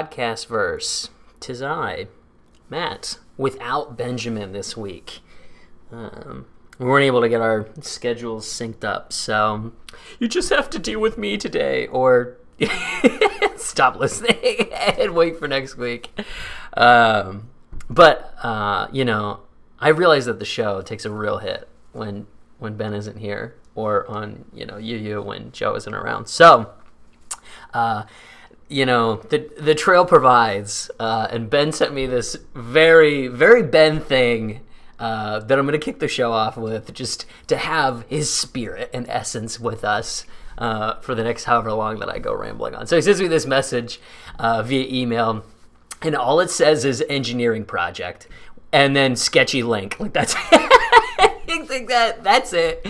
podcast 0.00 0.46
verse. 0.46 1.10
Tis 1.40 1.62
I, 1.62 2.06
Matt, 2.68 3.18
without 3.36 3.96
Benjamin 3.96 4.52
this 4.52 4.76
week. 4.76 5.20
Um, 5.92 6.46
we 6.78 6.86
weren't 6.86 7.04
able 7.04 7.20
to 7.20 7.28
get 7.28 7.40
our 7.40 7.68
schedules 7.80 8.46
synced 8.46 8.84
up, 8.84 9.12
so 9.12 9.72
you 10.18 10.28
just 10.28 10.48
have 10.50 10.70
to 10.70 10.78
deal 10.78 11.00
with 11.00 11.18
me 11.18 11.36
today, 11.36 11.86
or 11.88 12.38
stop 13.56 13.96
listening 13.96 14.70
and 14.72 15.14
wait 15.14 15.38
for 15.38 15.46
next 15.46 15.76
week. 15.76 16.10
Um, 16.74 17.50
but 17.90 18.34
uh, 18.42 18.88
you 18.92 19.04
know, 19.04 19.40
I 19.78 19.88
realize 19.88 20.24
that 20.26 20.38
the 20.38 20.46
show 20.46 20.80
takes 20.80 21.04
a 21.04 21.10
real 21.10 21.38
hit 21.38 21.68
when 21.92 22.26
when 22.58 22.76
Ben 22.76 22.94
isn't 22.94 23.18
here, 23.18 23.56
or 23.74 24.08
on 24.08 24.46
you 24.54 24.64
know 24.64 24.78
you 24.78 24.96
you 24.96 25.20
when 25.20 25.52
Joe 25.52 25.74
isn't 25.74 25.94
around. 25.94 26.26
So. 26.26 26.72
Uh, 27.74 28.04
you 28.70 28.86
know 28.86 29.16
the 29.16 29.50
the 29.58 29.74
trail 29.74 30.06
provides, 30.06 30.90
uh, 30.98 31.26
and 31.30 31.50
Ben 31.50 31.72
sent 31.72 31.92
me 31.92 32.06
this 32.06 32.36
very 32.54 33.26
very 33.26 33.62
Ben 33.62 34.00
thing 34.00 34.60
uh, 34.98 35.40
that 35.40 35.58
I'm 35.58 35.66
to 35.66 35.78
kick 35.78 35.98
the 35.98 36.08
show 36.08 36.32
off 36.32 36.56
with, 36.56 36.94
just 36.94 37.26
to 37.48 37.56
have 37.56 38.04
his 38.08 38.32
spirit 38.32 38.90
and 38.94 39.06
essence 39.08 39.58
with 39.58 39.84
us 39.84 40.24
uh, 40.56 41.00
for 41.00 41.14
the 41.14 41.24
next 41.24 41.44
however 41.44 41.72
long 41.72 41.98
that 41.98 42.08
I 42.08 42.18
go 42.18 42.32
rambling 42.32 42.74
on. 42.74 42.86
So 42.86 42.96
he 42.96 43.02
sends 43.02 43.20
me 43.20 43.26
this 43.26 43.46
message 43.46 44.00
uh, 44.38 44.62
via 44.62 44.86
email, 44.88 45.44
and 46.00 46.14
all 46.14 46.38
it 46.38 46.50
says 46.50 46.84
is 46.84 47.02
engineering 47.08 47.64
project, 47.64 48.28
and 48.72 48.94
then 48.94 49.16
sketchy 49.16 49.62
link. 49.62 49.98
Like 49.98 50.12
that's. 50.12 50.34
that 51.88 52.22
that's 52.24 52.52
it 52.52 52.80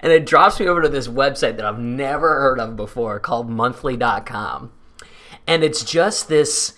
and 0.00 0.12
it 0.12 0.26
drops 0.26 0.60
me 0.60 0.66
over 0.66 0.82
to 0.82 0.88
this 0.88 1.08
website 1.08 1.56
that 1.56 1.64
i've 1.64 1.78
never 1.78 2.40
heard 2.40 2.58
of 2.60 2.76
before 2.76 3.18
called 3.18 3.48
monthly.com 3.48 4.70
and 5.46 5.62
it's 5.62 5.84
just 5.84 6.28
this 6.28 6.74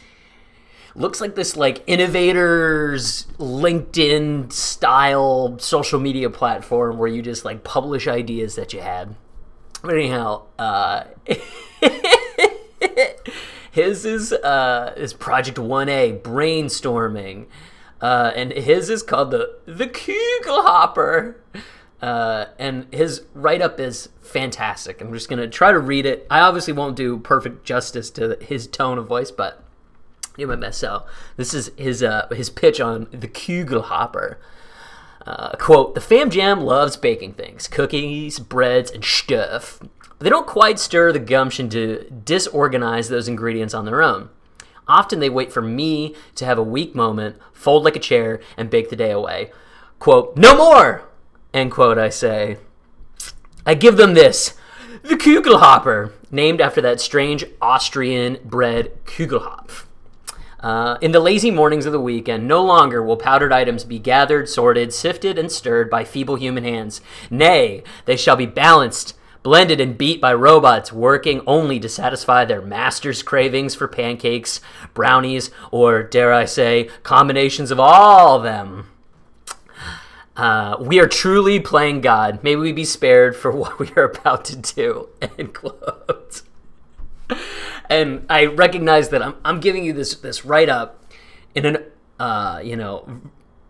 looks 0.94 1.20
like 1.20 1.34
this 1.34 1.56
like 1.56 1.83
innovators 1.86 3.27
linkedin 3.38 4.52
style 4.52 5.58
social 5.58 6.00
media 6.00 6.28
platform 6.28 6.98
where 6.98 7.08
you 7.08 7.22
just 7.22 7.44
like 7.44 7.64
publish 7.64 8.06
ideas 8.08 8.56
that 8.56 8.72
you 8.72 8.80
had. 8.80 9.14
But 9.83 9.94
anyhow 9.94 10.42
uh 10.58 11.05
his 13.70 14.05
is 14.05 14.33
uh 14.33 14.92
is 14.96 15.14
project 15.14 15.58
1a 15.58 16.20
brainstorming. 16.20 17.46
Uh 18.00 18.33
and 18.34 18.52
his 18.52 18.91
is 18.91 19.02
called 19.02 19.30
the 19.30 19.58
the 19.66 19.86
kugelhopper 19.86 21.36
uh, 22.00 22.46
and 22.58 22.86
his 22.92 23.22
write 23.34 23.60
up 23.60 23.80
is 23.80 24.08
fantastic. 24.20 25.00
I'm 25.00 25.12
just 25.12 25.28
going 25.28 25.41
to 25.41 25.48
try 25.48 25.72
to 25.72 25.78
read 25.78 26.06
it. 26.06 26.27
I 26.30 26.40
obviously 26.40 26.72
won't 26.72 26.96
do 26.96 27.18
perfect 27.18 27.64
justice 27.64 28.10
to 28.12 28.38
his 28.40 28.66
tone 28.66 28.98
of 28.98 29.06
voice, 29.06 29.30
but 29.30 29.64
do 30.36 30.46
my 30.46 30.56
best. 30.56 30.78
So, 30.78 31.05
this 31.36 31.52
is 31.52 31.72
his, 31.77 32.02
uh, 32.02 32.28
his 32.30 32.50
pitch 32.50 32.80
on 32.80 33.08
the 33.10 33.28
Kugelhopper. 33.28 34.36
Uh, 35.27 35.50
quote 35.56 35.94
The 35.94 36.00
Fam 36.00 36.30
Jam 36.30 36.61
loves 36.61 36.96
baking 36.96 37.34
things, 37.34 37.67
cookies, 37.67 38.39
breads, 38.39 38.90
and 38.90 39.05
stuff. 39.05 39.80
They 40.20 40.30
don't 40.30 40.46
quite 40.46 40.78
stir 40.78 41.12
the 41.12 41.18
gumption 41.18 41.68
to 41.70 42.08
disorganize 42.24 43.08
those 43.08 43.28
ingredients 43.28 43.74
on 43.74 43.84
their 43.84 44.02
own. 44.02 44.30
Often 44.86 45.20
they 45.20 45.28
wait 45.28 45.52
for 45.52 45.61
me 45.61 46.14
to 46.36 46.44
have 46.44 46.58
a 46.58 46.62
weak 46.62 46.94
moment, 46.94 47.36
fold 47.52 47.84
like 47.84 47.96
a 47.96 48.00
chair, 48.00 48.40
and 48.56 48.70
bake 48.70 48.89
the 48.89 48.96
day 48.96 49.11
away. 49.11 49.52
Quote, 49.98 50.36
No 50.36 50.56
more! 50.56 51.08
End 51.55 51.73
quote, 51.73 51.98
I 51.98 52.11
say. 52.11 52.59
I 53.64 53.75
give 53.75 53.97
them 53.97 54.14
this 54.14 54.55
the 55.03 55.17
Kugelhopper, 55.17 56.13
named 56.31 56.61
after 56.61 56.81
that 56.83 57.01
strange 57.01 57.45
Austrian 57.61 58.39
bread 58.45 58.92
Kugelhopf. 59.05 59.85
Uh, 60.61 60.98
in 61.01 61.13
the 61.13 61.20
lazy 61.20 61.51
mornings 61.51 61.86
of 61.86 61.92
the 61.92 62.01
weekend, 62.01 62.48
no 62.48 62.64
longer 62.64 63.03
will 63.03 63.17
powdered 63.17 63.53
items 63.53 63.85
be 63.85 63.98
gathered, 63.98 64.48
sorted, 64.48 64.92
sifted, 64.92 65.39
and 65.39 65.53
stirred 65.53 65.89
by 65.89 66.03
feeble 66.03 66.35
human 66.35 66.64
hands. 66.64 67.01
Nay, 67.31 67.85
they 68.07 68.17
shall 68.17 68.35
be 68.35 68.47
balanced, 68.47 69.15
blended, 69.45 69.80
and 69.80 69.97
beat 69.97 70.20
by 70.20 70.35
robots 70.35 70.92
working 70.92 71.42
only 71.47 71.79
to 71.79 71.89
satisfy 71.89 72.45
their 72.45 72.61
master's 72.61 73.23
cravings 73.23 73.77
for 73.77 73.86
pancakes, 73.86 74.61
brownies, 74.95 75.51
or, 75.70 76.03
dare 76.03 76.33
I 76.33 76.45
say, 76.45 76.91
combinations 77.05 77.70
of 77.70 77.79
all 77.79 78.36
of 78.36 78.42
them. 78.42 78.89
Uh, 80.38 80.76
we 80.80 81.00
are 81.00 81.08
truly 81.08 81.58
playing 81.58 82.00
God. 82.00 82.44
May 82.44 82.54
we 82.54 82.72
be 82.72 82.84
spared 82.84 83.36
for 83.36 83.50
what 83.54 83.78
we 83.78 83.90
are 83.96 84.04
about 84.04 84.44
to 84.46 84.56
do. 84.56 85.08
End 85.20 85.52
quote. 85.52 86.42
And 87.90 88.24
I 88.30 88.46
recognize 88.46 89.08
that 89.10 89.22
I'm, 89.22 89.34
I'm 89.44 89.60
giving 89.60 89.84
you 89.84 89.92
this 89.92 90.14
this 90.14 90.44
write 90.44 90.68
up 90.68 91.04
in 91.54 91.66
an 91.66 91.78
uh, 92.20 92.60
you 92.62 92.76
know 92.76 93.20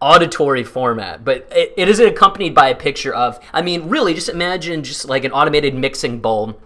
auditory 0.01 0.63
format, 0.63 1.25
but 1.25 1.49
it, 1.51 1.73
it 1.77 1.89
is 1.89 1.99
accompanied 1.99 2.55
by 2.55 2.69
a 2.69 2.75
picture 2.75 3.15
of. 3.15 3.41
I 3.53 3.63
mean, 3.63 3.89
really, 3.89 4.13
just 4.13 4.29
imagine 4.29 4.83
just 4.83 5.09
like 5.09 5.25
an 5.25 5.33
automated 5.33 5.75
mixing 5.75 6.21
bowl 6.21 6.61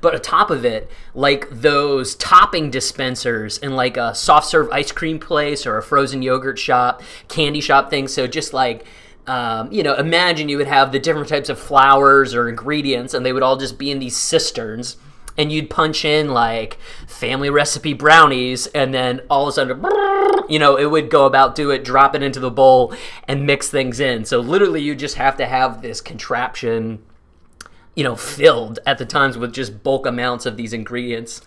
but 0.00 0.14
atop 0.14 0.50
of 0.50 0.64
it, 0.64 0.90
like 1.14 1.48
those 1.50 2.14
topping 2.16 2.70
dispensers 2.70 3.58
in 3.58 3.76
like 3.76 3.96
a 3.96 4.14
soft 4.14 4.46
serve 4.46 4.70
ice 4.70 4.92
cream 4.92 5.18
place 5.18 5.66
or 5.66 5.76
a 5.76 5.82
frozen 5.82 6.22
yogurt 6.22 6.58
shop, 6.58 7.02
candy 7.28 7.60
shop 7.60 7.90
thing. 7.90 8.08
So 8.08 8.26
just 8.26 8.52
like 8.52 8.86
um, 9.26 9.72
you 9.72 9.82
know, 9.82 9.94
imagine 9.94 10.48
you 10.48 10.58
would 10.58 10.66
have 10.66 10.92
the 10.92 10.98
different 10.98 11.28
types 11.28 11.48
of 11.48 11.58
flowers 11.58 12.34
or 12.34 12.48
ingredients, 12.48 13.14
and 13.14 13.24
they 13.24 13.32
would 13.32 13.42
all 13.42 13.56
just 13.56 13.78
be 13.78 13.90
in 13.90 13.98
these 13.98 14.16
cisterns. 14.16 14.96
And 15.36 15.50
you'd 15.50 15.68
punch 15.68 16.04
in 16.04 16.30
like 16.30 16.78
family 17.08 17.50
recipe 17.50 17.92
brownies, 17.92 18.66
and 18.68 18.94
then 18.94 19.22
all 19.28 19.44
of 19.44 19.48
a 19.48 19.52
sudden, 19.52 19.84
you 20.48 20.58
know, 20.58 20.76
it 20.76 20.84
would 20.86 21.10
go 21.10 21.26
about 21.26 21.54
do 21.54 21.70
it, 21.70 21.84
drop 21.84 22.14
it 22.14 22.22
into 22.22 22.38
the 22.38 22.50
bowl, 22.50 22.94
and 23.26 23.46
mix 23.46 23.68
things 23.68 23.98
in. 23.98 24.24
So 24.24 24.40
literally, 24.40 24.82
you 24.82 24.94
just 24.94 25.16
have 25.16 25.36
to 25.38 25.46
have 25.46 25.82
this 25.82 26.00
contraption, 26.00 27.02
you 27.96 28.04
know, 28.04 28.14
filled 28.14 28.78
at 28.86 28.98
the 28.98 29.06
times 29.06 29.36
with 29.36 29.52
just 29.52 29.82
bulk 29.82 30.06
amounts 30.06 30.46
of 30.46 30.56
these 30.56 30.72
ingredients, 30.72 31.40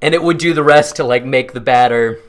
and 0.00 0.14
it 0.14 0.22
would 0.22 0.38
do 0.38 0.54
the 0.54 0.64
rest 0.64 0.96
to 0.96 1.04
like 1.04 1.24
make 1.24 1.52
the 1.52 1.60
batter 1.60 2.20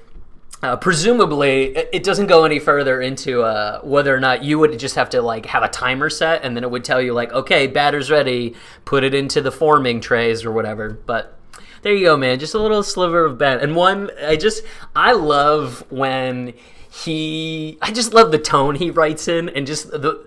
uh, 0.65 0.75
presumably, 0.75 1.75
it 1.75 2.03
doesn't 2.03 2.25
go 2.25 2.43
any 2.43 2.57
further 2.57 2.99
into 2.99 3.43
uh, 3.43 3.81
whether 3.81 4.15
or 4.15 4.19
not 4.19 4.43
you 4.43 4.57
would 4.57 4.77
just 4.79 4.95
have 4.95 5.11
to 5.11 5.21
like 5.21 5.45
have 5.45 5.61
a 5.61 5.67
timer 5.67 6.09
set, 6.09 6.43
and 6.43 6.55
then 6.55 6.63
it 6.63 6.71
would 6.71 6.83
tell 6.83 6.99
you 6.99 7.13
like, 7.13 7.31
okay, 7.33 7.67
batter's 7.67 8.09
ready, 8.09 8.55
put 8.83 9.03
it 9.03 9.13
into 9.13 9.41
the 9.41 9.51
forming 9.51 10.01
trays 10.01 10.43
or 10.43 10.51
whatever. 10.51 10.89
But 10.89 11.37
there 11.83 11.93
you 11.93 12.05
go, 12.05 12.17
man. 12.17 12.39
Just 12.39 12.55
a 12.55 12.59
little 12.59 12.81
sliver 12.81 13.25
of 13.25 13.37
Ben, 13.37 13.59
and 13.59 13.75
one 13.75 14.09
I 14.25 14.37
just 14.37 14.63
I 14.95 15.13
love 15.13 15.85
when 15.91 16.53
he 16.91 17.77
I 17.79 17.91
just 17.91 18.13
love 18.13 18.31
the 18.31 18.39
tone 18.39 18.73
he 18.73 18.89
writes 18.89 19.27
in, 19.27 19.49
and 19.49 19.67
just 19.67 19.91
the 19.91 20.25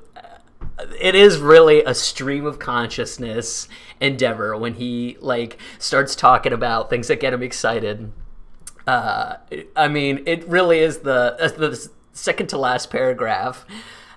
it 1.00 1.16
is 1.16 1.38
really 1.38 1.82
a 1.82 1.94
stream 1.94 2.46
of 2.46 2.60
consciousness 2.60 3.68
endeavor 4.00 4.56
when 4.56 4.74
he 4.74 5.16
like 5.20 5.58
starts 5.80 6.14
talking 6.14 6.52
about 6.52 6.90
things 6.90 7.08
that 7.08 7.18
get 7.18 7.32
him 7.32 7.42
excited 7.42 8.12
uh, 8.88 9.36
I 9.76 9.88
mean, 9.88 10.22
it 10.24 10.48
really 10.48 10.78
is 10.78 11.00
the, 11.00 11.36
uh, 11.38 11.48
the 11.48 11.90
second 12.14 12.46
to 12.48 12.56
last 12.56 12.88
paragraph. 12.88 13.66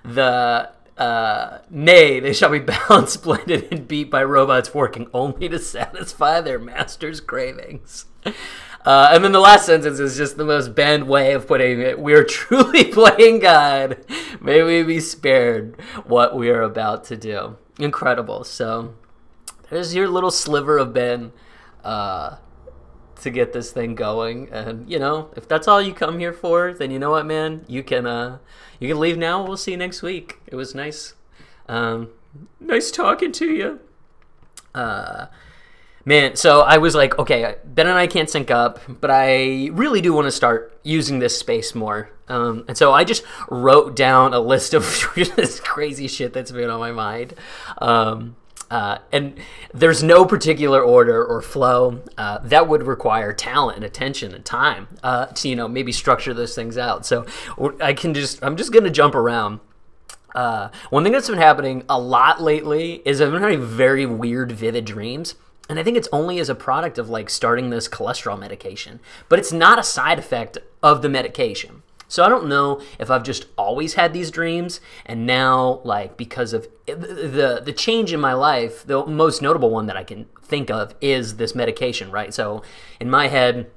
The 0.02 0.70
uh, 0.96 1.58
nay, 1.68 2.20
they 2.20 2.32
shall 2.32 2.48
be 2.48 2.58
balanced, 2.88 3.22
blended, 3.22 3.68
and 3.70 3.86
beat 3.86 4.10
by 4.10 4.24
robots 4.24 4.72
working 4.72 5.08
only 5.12 5.50
to 5.50 5.58
satisfy 5.58 6.40
their 6.40 6.58
master's 6.58 7.20
cravings. 7.20 8.06
Uh, 8.24 9.10
and 9.12 9.22
then 9.22 9.32
the 9.32 9.40
last 9.40 9.66
sentence 9.66 9.98
is 10.00 10.16
just 10.16 10.38
the 10.38 10.44
most 10.44 10.74
Ben 10.74 11.06
way 11.06 11.34
of 11.34 11.46
putting 11.46 11.82
it. 11.82 11.98
We 11.98 12.14
are 12.14 12.24
truly 12.40 12.84
playing 12.84 13.40
God. 13.40 13.98
May 14.40 14.62
we 14.62 14.82
be 14.84 15.00
spared 15.00 15.78
what 16.06 16.34
we 16.34 16.48
are 16.48 16.62
about 16.62 17.04
to 17.04 17.16
do. 17.18 17.58
Incredible. 17.78 18.42
So 18.44 18.94
there's 19.68 19.94
your 19.94 20.08
little 20.08 20.30
sliver 20.30 20.78
of 20.78 20.94
Ben. 20.94 21.32
Uh, 21.84 22.36
to 23.22 23.30
get 23.30 23.52
this 23.52 23.72
thing 23.72 23.94
going. 23.94 24.48
And 24.50 24.88
you 24.90 24.98
know, 24.98 25.30
if 25.36 25.48
that's 25.48 25.68
all 25.68 25.80
you 25.80 25.94
come 25.94 26.18
here 26.18 26.32
for, 26.32 26.72
then 26.72 26.90
you 26.90 26.98
know 26.98 27.10
what, 27.10 27.26
man, 27.26 27.64
you 27.68 27.82
can 27.82 28.06
uh, 28.06 28.38
you 28.78 28.88
can 28.88 29.00
leave 29.00 29.18
now. 29.18 29.44
We'll 29.44 29.56
see 29.56 29.72
you 29.72 29.76
next 29.76 30.02
week. 30.02 30.40
It 30.46 30.56
was 30.56 30.74
nice, 30.74 31.14
um, 31.68 32.10
nice 32.60 32.90
talking 32.90 33.32
to 33.32 33.46
you. 33.46 33.80
Uh, 34.74 35.26
man, 36.04 36.36
so 36.36 36.62
I 36.62 36.78
was 36.78 36.94
like, 36.94 37.18
okay, 37.18 37.56
Ben 37.64 37.86
and 37.86 37.98
I 37.98 38.06
can't 38.06 38.28
sync 38.28 38.50
up, 38.50 38.80
but 38.88 39.10
I 39.10 39.70
really 39.72 40.00
do 40.00 40.12
want 40.12 40.26
to 40.26 40.32
start 40.32 40.78
using 40.82 41.18
this 41.18 41.38
space 41.38 41.74
more. 41.74 42.10
Um, 42.28 42.64
and 42.66 42.76
so 42.76 42.92
I 42.92 43.04
just 43.04 43.24
wrote 43.50 43.94
down 43.94 44.32
a 44.32 44.40
list 44.40 44.74
of 44.74 45.10
this 45.14 45.60
crazy 45.60 46.08
shit 46.08 46.32
that's 46.32 46.50
been 46.50 46.70
on 46.70 46.80
my 46.80 46.92
mind. 46.92 47.34
Um, 47.78 48.36
uh, 48.72 48.96
and 49.12 49.38
there's 49.74 50.02
no 50.02 50.24
particular 50.24 50.80
order 50.80 51.22
or 51.22 51.42
flow 51.42 52.00
uh, 52.16 52.38
that 52.38 52.66
would 52.66 52.82
require 52.84 53.30
talent 53.34 53.76
and 53.76 53.84
attention 53.84 54.34
and 54.34 54.46
time 54.46 54.88
uh, 55.02 55.26
to 55.26 55.46
you 55.46 55.54
know 55.54 55.68
maybe 55.68 55.92
structure 55.92 56.32
those 56.32 56.54
things 56.54 56.78
out. 56.78 57.04
So 57.04 57.26
I 57.82 57.92
can 57.92 58.14
just 58.14 58.42
I'm 58.42 58.56
just 58.56 58.72
gonna 58.72 58.88
jump 58.88 59.14
around. 59.14 59.60
Uh, 60.34 60.70
one 60.88 61.02
thing 61.02 61.12
that's 61.12 61.28
been 61.28 61.36
happening 61.36 61.84
a 61.86 62.00
lot 62.00 62.40
lately 62.40 63.02
is 63.04 63.20
I've 63.20 63.30
been 63.30 63.42
having 63.42 63.62
very 63.62 64.06
weird, 64.06 64.50
vivid 64.52 64.86
dreams. 64.86 65.34
and 65.68 65.78
I 65.78 65.82
think 65.82 65.98
it's 65.98 66.08
only 66.10 66.38
as 66.38 66.48
a 66.48 66.54
product 66.54 66.96
of 66.96 67.10
like 67.10 67.28
starting 67.28 67.68
this 67.68 67.86
cholesterol 67.86 68.38
medication, 68.38 69.00
but 69.28 69.38
it's 69.38 69.52
not 69.52 69.78
a 69.78 69.82
side 69.82 70.18
effect 70.18 70.56
of 70.82 71.02
the 71.02 71.10
medication. 71.10 71.82
So 72.12 72.22
I 72.22 72.28
don't 72.28 72.46
know 72.46 72.82
if 72.98 73.10
I've 73.10 73.22
just 73.22 73.46
always 73.56 73.94
had 73.94 74.12
these 74.12 74.30
dreams 74.30 74.82
and 75.06 75.26
now 75.26 75.80
like 75.82 76.18
because 76.18 76.52
of 76.52 76.68
the 76.84 77.62
the 77.64 77.72
change 77.72 78.12
in 78.12 78.20
my 78.20 78.34
life, 78.34 78.86
the 78.86 79.06
most 79.06 79.40
notable 79.40 79.70
one 79.70 79.86
that 79.86 79.96
I 79.96 80.04
can 80.04 80.26
think 80.42 80.70
of 80.70 80.94
is 81.00 81.36
this 81.36 81.54
medication, 81.54 82.10
right? 82.10 82.34
So 82.34 82.62
in 83.00 83.08
my 83.08 83.28
head, 83.28 83.70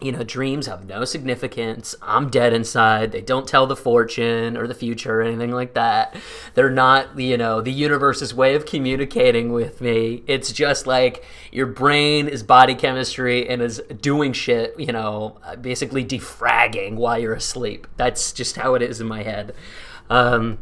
you 0.00 0.12
know, 0.12 0.22
dreams 0.22 0.66
have 0.66 0.86
no 0.86 1.04
significance. 1.04 1.94
I'm 2.02 2.30
dead 2.30 2.52
inside. 2.52 3.12
They 3.12 3.20
don't 3.20 3.46
tell 3.46 3.66
the 3.66 3.76
fortune 3.76 4.56
or 4.56 4.66
the 4.66 4.74
future 4.74 5.20
or 5.20 5.22
anything 5.22 5.52
like 5.52 5.74
that. 5.74 6.16
They're 6.54 6.70
not, 6.70 7.18
you 7.18 7.36
know, 7.36 7.60
the 7.60 7.72
universe's 7.72 8.34
way 8.34 8.54
of 8.54 8.66
communicating 8.66 9.52
with 9.52 9.80
me. 9.80 10.22
It's 10.26 10.52
just 10.52 10.86
like 10.86 11.24
your 11.52 11.66
brain 11.66 12.28
is 12.28 12.42
body 12.42 12.74
chemistry 12.74 13.48
and 13.48 13.60
is 13.60 13.82
doing 14.00 14.32
shit, 14.32 14.78
you 14.78 14.92
know, 14.92 15.38
basically 15.60 16.04
defragging 16.04 16.94
while 16.94 17.18
you're 17.18 17.34
asleep. 17.34 17.86
That's 17.96 18.32
just 18.32 18.56
how 18.56 18.74
it 18.74 18.82
is 18.82 19.00
in 19.00 19.06
my 19.06 19.22
head. 19.22 19.54
Um, 20.08 20.58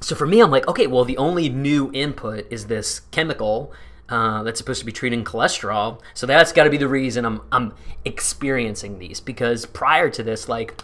so 0.00 0.14
for 0.14 0.26
me, 0.26 0.40
I'm 0.40 0.50
like, 0.50 0.68
okay, 0.68 0.86
well, 0.86 1.04
the 1.04 1.16
only 1.16 1.48
new 1.48 1.90
input 1.94 2.46
is 2.50 2.66
this 2.66 3.00
chemical 3.10 3.72
uh, 4.08 4.42
that's 4.42 4.58
supposed 4.58 4.80
to 4.80 4.86
be 4.86 4.92
treating 4.92 5.24
cholesterol. 5.24 6.00
So 6.12 6.26
that's 6.26 6.52
got 6.52 6.64
to 6.64 6.70
be 6.70 6.76
the 6.76 6.88
reason 6.88 7.24
I'm 7.24 7.40
I'm 7.50 7.74
experiencing 8.04 8.98
these 8.98 9.20
because 9.20 9.66
prior 9.66 10.10
to 10.10 10.22
this, 10.22 10.48
like, 10.48 10.82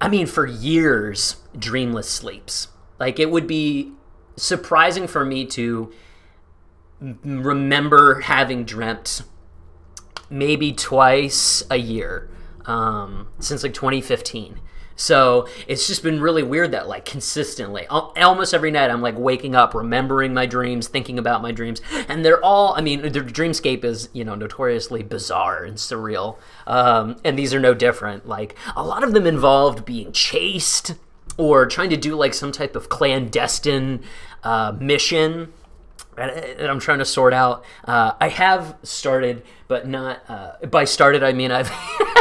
I 0.00 0.08
mean, 0.08 0.26
for 0.26 0.46
years, 0.46 1.36
dreamless 1.56 2.08
sleeps. 2.08 2.68
Like 2.98 3.18
it 3.18 3.30
would 3.30 3.46
be 3.46 3.92
surprising 4.36 5.06
for 5.06 5.24
me 5.24 5.46
to 5.46 5.92
remember 7.00 8.20
having 8.20 8.64
dreamt 8.64 9.22
maybe 10.30 10.72
twice 10.72 11.62
a 11.70 11.76
year 11.76 12.30
um, 12.66 13.28
since 13.38 13.62
like 13.62 13.74
2015. 13.74 14.60
So 14.96 15.48
it's 15.66 15.86
just 15.88 16.02
been 16.02 16.20
really 16.20 16.42
weird 16.42 16.70
that 16.72 16.86
like 16.86 17.04
consistently, 17.04 17.86
almost 17.88 18.54
every 18.54 18.70
night, 18.70 18.90
I'm 18.90 19.02
like 19.02 19.18
waking 19.18 19.56
up, 19.56 19.74
remembering 19.74 20.32
my 20.32 20.46
dreams, 20.46 20.86
thinking 20.86 21.18
about 21.18 21.42
my 21.42 21.50
dreams, 21.50 21.80
and 22.08 22.24
they're 22.24 22.42
all. 22.44 22.74
I 22.76 22.80
mean, 22.80 23.02
the 23.02 23.10
dreamscape 23.10 23.84
is 23.84 24.08
you 24.12 24.24
know 24.24 24.34
notoriously 24.34 25.02
bizarre 25.02 25.64
and 25.64 25.76
surreal, 25.76 26.38
um, 26.66 27.16
and 27.24 27.38
these 27.38 27.52
are 27.52 27.60
no 27.60 27.74
different. 27.74 28.28
Like 28.28 28.56
a 28.76 28.84
lot 28.84 29.02
of 29.02 29.12
them 29.14 29.26
involved 29.26 29.84
being 29.84 30.12
chased 30.12 30.94
or 31.36 31.66
trying 31.66 31.90
to 31.90 31.96
do 31.96 32.14
like 32.14 32.34
some 32.34 32.52
type 32.52 32.76
of 32.76 32.88
clandestine 32.88 34.00
uh, 34.44 34.76
mission 34.78 35.52
that 36.16 36.70
I'm 36.70 36.78
trying 36.78 37.00
to 37.00 37.04
sort 37.04 37.32
out. 37.32 37.64
Uh, 37.84 38.12
I 38.20 38.28
have 38.28 38.76
started, 38.84 39.42
but 39.66 39.88
not 39.88 40.22
uh, 40.28 40.66
by 40.66 40.84
started. 40.84 41.24
I 41.24 41.32
mean 41.32 41.50
I've 41.50 41.70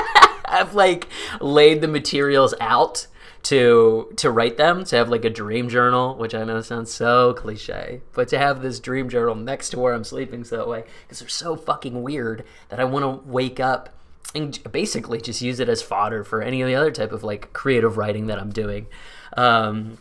I've 0.53 0.73
like 0.73 1.07
laid 1.41 1.81
the 1.81 1.87
materials 1.87 2.53
out 2.59 3.07
to 3.43 4.13
to 4.15 4.31
write 4.31 4.55
them 4.55 4.85
to 4.85 4.95
have 4.95 5.09
like 5.09 5.25
a 5.25 5.29
dream 5.29 5.67
journal 5.67 6.15
which 6.15 6.33
i 6.33 6.45
know 6.45 6.61
sounds 6.61 6.93
so 6.93 7.33
cliche 7.33 7.99
but 8.13 8.29
to 8.29 8.37
have 8.37 8.61
this 8.61 8.79
dream 8.79 9.09
journal 9.09 9.35
next 9.35 9.71
to 9.71 9.77
where 9.77 9.93
i'm 9.93 10.05
sleeping 10.05 10.45
so 10.45 10.55
that 10.55 10.65
way 10.65 10.85
because 11.01 11.19
they're 11.19 11.27
so 11.27 11.57
fucking 11.57 12.01
weird 12.01 12.45
that 12.69 12.79
i 12.79 12.85
want 12.85 13.03
to 13.03 13.29
wake 13.29 13.59
up 13.59 13.89
and 14.33 14.63
basically 14.71 15.19
just 15.19 15.41
use 15.41 15.59
it 15.59 15.67
as 15.67 15.81
fodder 15.81 16.23
for 16.23 16.41
any 16.41 16.61
of 16.61 16.69
the 16.69 16.75
other 16.75 16.89
type 16.89 17.11
of 17.11 17.21
like 17.21 17.51
creative 17.51 17.97
writing 17.97 18.27
that 18.27 18.39
i'm 18.39 18.49
doing 18.49 18.87
um, 19.35 19.97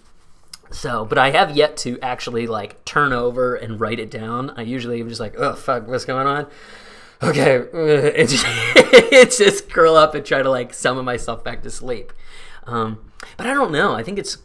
so, 0.71 1.05
but 1.05 1.19
I 1.19 1.31
have 1.31 1.57
yet 1.57 1.77
to 1.79 2.01
actually 2.01 2.47
like 2.47 2.85
turn 2.85 3.13
over 3.13 3.55
and 3.55 3.79
write 3.81 4.01
it 4.01 4.11
down. 4.11 4.51
I 4.57 4.63
usually 4.63 5.01
am 5.01 5.09
just 5.09 5.21
like, 5.21 5.35
oh 5.39 5.55
fuck, 5.55 5.87
what's 5.87 6.05
going 6.05 6.27
on? 6.27 6.47
Okay, 7.23 7.65
just, 8.27 8.45
it's 8.47 9.39
just 9.39 9.71
curl 9.71 9.97
up 9.97 10.15
and 10.15 10.25
try 10.25 10.43
to 10.43 10.51
like 10.51 10.75
summon 10.75 11.05
myself 11.05 11.45
back 11.45 11.63
to 11.63 11.71
sleep. 11.71 12.13
Um, 12.65 13.13
but 13.37 13.47
I 13.47 13.55
don't 13.55 13.73
know. 13.73 13.95
I 13.95 14.03
think 14.03 14.19
it's. 14.19 14.39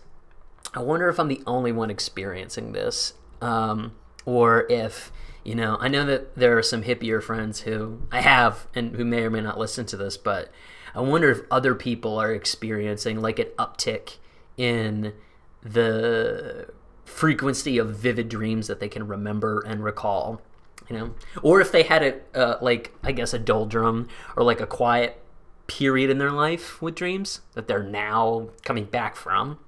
I 0.74 0.82
wonder 0.82 1.10
if 1.10 1.20
I'm 1.20 1.28
the 1.28 1.42
only 1.48 1.72
one 1.72 1.90
experiencing 1.90 2.74
this, 2.74 3.14
um, 3.42 3.94
or 4.26 4.66
if 4.70 5.12
you 5.44 5.56
know. 5.56 5.78
I 5.80 5.88
know 5.88 6.06
that 6.06 6.36
there 6.36 6.58
are 6.58 6.64
some 6.64 6.84
hippier 6.84 7.22
friends 7.22 7.62
who 7.62 8.02
I 8.12 8.22
have 8.22 8.68
and 8.76 8.96
who 8.96 9.06
may 9.06 9.24
or 9.24 9.30
may 9.30 9.42
not 9.42 9.58
listen 9.58 9.86
to 9.88 9.98
this, 9.98 10.18
but 10.18 10.52
I 10.94 11.02
wonder 11.02 11.30
if 11.30 11.42
other 11.52 11.76
people 11.76 12.18
are 12.20 12.34
experiencing 12.34 13.22
like 13.22 13.40
an 13.40 13.48
uptick 13.58 14.18
in 14.58 15.14
the 15.62 16.70
frequency 17.06 17.78
of 17.78 17.96
vivid 17.96 18.30
dreams 18.30 18.68
that 18.68 18.80
they 18.80 18.90
can 18.90 19.08
remember 19.08 19.64
and 19.66 19.84
recall 19.84 20.42
you 20.90 20.98
know? 20.98 21.14
Or 21.42 21.62
if 21.62 21.72
they 21.72 21.84
had 21.84 22.04
a 22.04 22.38
uh, 22.38 22.58
like 22.62 22.94
i 23.04 23.12
guess 23.12 23.34
a 23.34 23.40
doldrum 23.40 24.08
or 24.36 24.44
like 24.44 24.62
a 24.62 24.68
quiet 24.68 25.22
period 25.68 26.10
in 26.10 26.18
their 26.18 26.32
life 26.32 26.82
with 26.82 26.96
dreams 26.96 27.42
that 27.54 27.68
they're 27.68 27.84
now 27.84 28.50
coming 28.64 28.86
back 28.86 29.16
from 29.18 29.60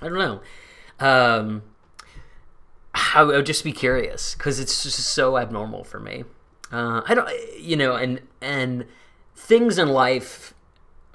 i 0.00 0.08
don't 0.08 0.18
know. 0.18 0.40
Um 0.98 1.62
i 3.14 3.22
would 3.22 3.44
just 3.44 3.64
be 3.64 3.72
curious 3.72 4.34
because 4.34 4.58
it's 4.58 4.82
just 4.82 4.98
so 4.98 5.36
abnormal 5.36 5.84
for 5.84 6.00
me. 6.00 6.24
Uh 6.72 7.02
i 7.06 7.14
don't 7.14 7.28
you 7.58 7.76
know 7.76 7.94
and 7.96 8.20
and 8.40 8.86
things 9.34 9.78
in 9.78 9.88
life 9.88 10.54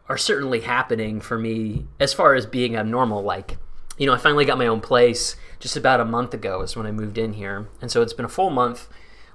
are 0.08 0.18
certainly 0.18 0.62
happening 0.62 1.20
for 1.20 1.40
me 1.40 1.88
as 2.00 2.14
far 2.14 2.36
as 2.36 2.46
being 2.46 2.76
abnormal 2.76 3.24
like 3.24 3.58
you 3.98 4.06
know 4.06 4.14
i 4.14 4.18
finally 4.18 4.46
got 4.46 4.58
my 4.58 4.68
own 4.68 4.82
place 4.82 5.36
just 5.60 5.76
about 5.78 6.00
a 6.00 6.06
month 6.06 6.34
ago 6.34 6.62
is 6.62 6.76
when 6.76 6.86
i 6.86 6.92
moved 6.92 7.18
in 7.18 7.34
here. 7.34 7.68
And 7.82 7.90
so 7.92 8.02
it's 8.02 8.14
been 8.14 8.26
a 8.26 8.30
full 8.30 8.50
month 8.50 8.88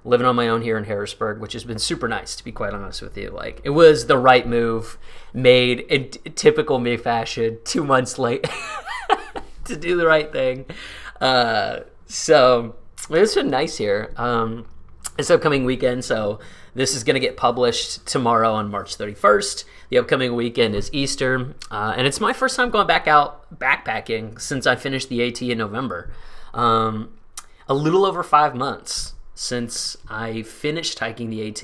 living 0.07 0.27
on 0.27 0.37
my 0.37 0.49
own 0.49 0.63
here 0.63 0.79
in 0.79 0.85
Harrisburg, 0.85 1.41
which 1.41 1.53
has 1.53 1.65
been 1.65 1.79
super 1.79 2.07
nice 2.07 2.37
to 2.37 2.45
be 2.45 2.53
quite 2.53 2.73
honest 2.73 3.03
with 3.03 3.19
you. 3.19 3.31
Like 3.31 3.61
it 3.65 3.71
was 3.71 4.07
the 4.07 4.17
right 4.17 4.47
move, 4.47 4.97
made 5.35 5.81
in 5.81 6.11
t- 6.11 6.21
typical 6.31 6.79
me 6.79 6.97
fashion, 6.97 7.59
two 7.65 7.85
months 7.85 8.19
late 8.19 8.49
to 9.65 9.77
do 9.77 9.97
the 9.97 10.07
right 10.07 10.31
thing. 10.31 10.65
Uh, 11.21 11.81
so 12.07 12.77
it's 13.11 13.35
been 13.35 13.51
nice 13.51 13.77
here. 13.77 14.13
Um, 14.17 14.67
this 15.17 15.31
upcoming 15.31 15.65
weekend, 15.65 16.05
so 16.05 16.39
this 16.75 16.95
is 16.95 17.03
going 17.03 17.15
to 17.15 17.21
get 17.21 17.37
published 17.37 18.07
tomorrow 18.07 18.53
on 18.53 18.71
March 18.71 18.97
31st. 18.97 19.65
The 19.89 19.99
upcoming 19.99 20.35
weekend 20.35 20.75
is 20.75 20.91
Easter, 20.93 21.55
uh, 21.71 21.95
and 21.97 22.07
it's 22.07 22.21
my 22.21 22.33
first 22.33 22.55
time 22.55 22.71
going 22.71 22.87
back 22.87 23.09
out 23.09 23.59
backpacking 23.59 24.41
since 24.41 24.67
I 24.67 24.77
finished 24.77 25.09
the 25.09 25.27
AT 25.27 25.41
in 25.43 25.59
November. 25.59 26.13
Um, 26.53 27.15
a 27.69 27.75
little 27.75 28.05
over 28.05 28.23
five 28.23 28.55
months 28.55 29.15
since 29.37 29.99
I 30.09 30.43
finished 30.43 30.99
hiking 30.99 31.29
the 31.29 31.47
AT, 31.47 31.63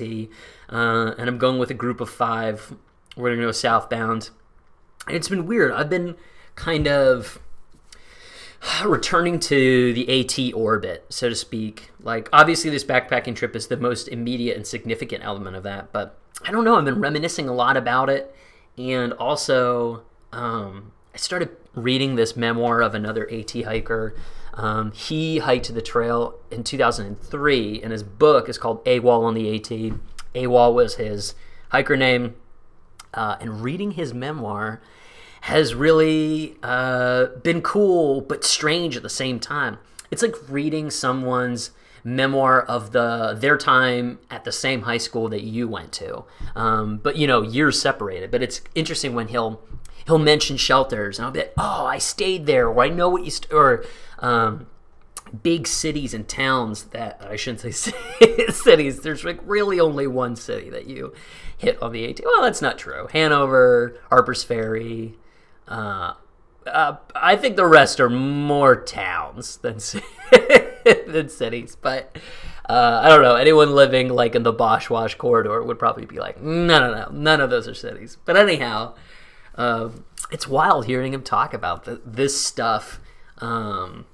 uh, 0.69 1.15
and 1.17 1.27
I'm 1.27 1.39
going 1.39 1.57
with 1.57 1.71
a 1.71 1.73
group 1.73 1.99
of 1.99 2.09
five. 2.09 2.73
We're 3.17 3.31
gonna 3.31 3.47
go 3.47 3.51
southbound. 3.51 4.29
And 5.07 5.17
it's 5.17 5.27
been 5.27 5.47
weird. 5.47 5.73
I've 5.73 5.89
been 5.89 6.15
kind 6.55 6.87
of 6.87 7.39
returning 8.85 9.39
to 9.39 9.91
the 9.91 10.07
AT 10.07 10.53
orbit, 10.53 11.05
so 11.09 11.29
to 11.29 11.35
speak. 11.35 11.89
Like, 11.99 12.29
obviously, 12.31 12.69
this 12.69 12.83
backpacking 12.83 13.35
trip 13.35 13.55
is 13.55 13.67
the 13.67 13.77
most 13.77 14.07
immediate 14.07 14.55
and 14.55 14.65
significant 14.65 15.25
element 15.25 15.55
of 15.55 15.63
that, 15.63 15.91
but 15.91 16.17
I 16.45 16.51
don't 16.51 16.63
know. 16.63 16.75
I've 16.75 16.85
been 16.85 17.01
reminiscing 17.01 17.49
a 17.49 17.53
lot 17.53 17.75
about 17.75 18.09
it, 18.09 18.35
and 18.77 19.13
also, 19.13 20.03
um, 20.31 20.91
I 21.11 21.17
started 21.17 21.49
reading 21.73 22.15
this 22.15 22.35
memoir 22.35 22.81
of 22.81 22.93
another 22.93 23.27
AT 23.31 23.63
hiker 23.63 24.15
um, 24.53 24.91
he 24.91 25.39
hiked 25.39 25.73
the 25.73 25.81
trail 25.81 26.39
in 26.51 26.63
2003, 26.63 27.81
and 27.81 27.91
his 27.91 28.03
book 28.03 28.47
is 28.47 28.57
called 28.57 28.83
AWOL 28.85 29.23
on 29.23 29.33
the 29.33 29.55
AT. 29.55 29.99
AWOL 30.35 30.73
was 30.73 30.95
his 30.95 31.33
hiker 31.69 31.97
name, 31.97 32.35
uh, 33.13 33.37
and 33.39 33.61
reading 33.61 33.91
his 33.91 34.13
memoir 34.13 34.81
has 35.41 35.75
really 35.75 36.55
uh, 36.63 37.25
been 37.43 37.61
cool 37.61 38.21
but 38.21 38.43
strange 38.43 38.95
at 38.95 39.03
the 39.03 39.09
same 39.09 39.39
time. 39.39 39.77
It's 40.09 40.21
like 40.21 40.35
reading 40.47 40.89
someone's 40.89 41.71
memoir 42.05 42.61
of 42.61 42.91
the 42.91 43.35
their 43.39 43.57
time 43.57 44.19
at 44.29 44.43
the 44.43 44.51
same 44.51 44.83
high 44.83 44.97
school 44.97 45.29
that 45.29 45.41
you 45.41 45.67
went 45.67 45.91
to, 45.93 46.23
um, 46.55 46.97
but 46.97 47.15
you 47.15 47.25
know 47.25 47.41
years 47.41 47.81
separated. 47.81 48.29
But 48.29 48.43
it's 48.43 48.61
interesting 48.75 49.15
when 49.15 49.29
he'll 49.29 49.61
he'll 50.05 50.19
mention 50.19 50.57
shelters, 50.57 51.17
and 51.17 51.25
I'll 51.25 51.31
be 51.31 51.39
like, 51.39 51.53
"Oh, 51.57 51.85
I 51.85 51.97
stayed 51.97 52.45
there," 52.45 52.67
or 52.67 52.83
"I 52.83 52.89
know 52.89 53.09
what 53.09 53.23
you," 53.23 53.31
st-, 53.31 53.51
or 53.53 53.85
um, 54.19 54.67
big 55.41 55.67
cities 55.67 56.13
and 56.13 56.27
towns 56.27 56.85
that 56.85 57.25
I 57.27 57.35
shouldn't 57.35 57.61
say 57.61 57.71
cities. 58.49 59.01
There's 59.01 59.23
like 59.23 59.39
really 59.43 59.79
only 59.79 60.07
one 60.07 60.35
city 60.35 60.69
that 60.69 60.87
you 60.87 61.13
hit 61.57 61.81
on 61.81 61.91
the 61.91 62.09
AT. 62.09 62.19
Well, 62.23 62.41
that's 62.41 62.61
not 62.61 62.77
true. 62.77 63.07
Hanover, 63.11 63.99
Harper's 64.09 64.43
Ferry. 64.43 65.15
Uh, 65.67 66.13
uh, 66.67 66.97
I 67.15 67.35
think 67.35 67.55
the 67.55 67.65
rest 67.65 67.99
are 67.99 68.09
more 68.09 68.75
towns 68.75 69.57
than 69.57 69.77
than 71.07 71.29
cities, 71.29 71.75
but. 71.75 72.17
Uh, 72.65 73.01
I 73.03 73.09
don't 73.09 73.21
know. 73.21 73.35
Anyone 73.35 73.75
living 73.75 74.07
like 74.07 74.35
in 74.35 74.43
the 74.43 74.53
BosWash 74.53 75.17
corridor 75.17 75.61
would 75.61 75.77
probably 75.77 76.05
be 76.05 76.19
like, 76.19 76.41
no, 76.41 76.79
no, 76.79 76.93
no, 76.93 77.09
none 77.11 77.41
of 77.41 77.49
those 77.49 77.67
are 77.67 77.73
cities. 77.73 78.17
But 78.23 78.37
anyhow, 78.37 78.95
uh, 79.55 79.89
it's 80.31 80.47
wild 80.47 80.85
hearing 80.85 81.13
him 81.13 81.21
talk 81.23 81.53
about 81.53 81.85
the, 81.85 82.01
this 82.05 82.39
stuff 82.39 82.99
um, 83.39 84.05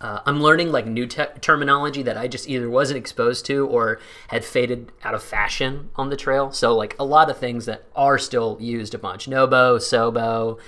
uh, 0.00 0.20
I'm 0.26 0.42
learning 0.42 0.72
like 0.72 0.86
new 0.86 1.06
te- 1.06 1.24
terminology 1.40 2.02
that 2.02 2.18
I 2.18 2.28
just 2.28 2.48
either 2.48 2.68
wasn't 2.68 2.98
exposed 2.98 3.46
to 3.46 3.66
or 3.66 3.98
had 4.28 4.44
faded 4.44 4.92
out 5.02 5.14
of 5.14 5.22
fashion 5.22 5.90
on 5.96 6.10
the 6.10 6.16
trail. 6.16 6.52
So 6.52 6.76
like 6.76 6.94
a 6.98 7.04
lot 7.04 7.30
of 7.30 7.38
things 7.38 7.64
that 7.64 7.84
are 7.94 8.18
still 8.18 8.58
used 8.60 8.94
a 8.94 8.98
bunch: 8.98 9.26
Nobo, 9.26 9.78
Sobo, 9.78 10.58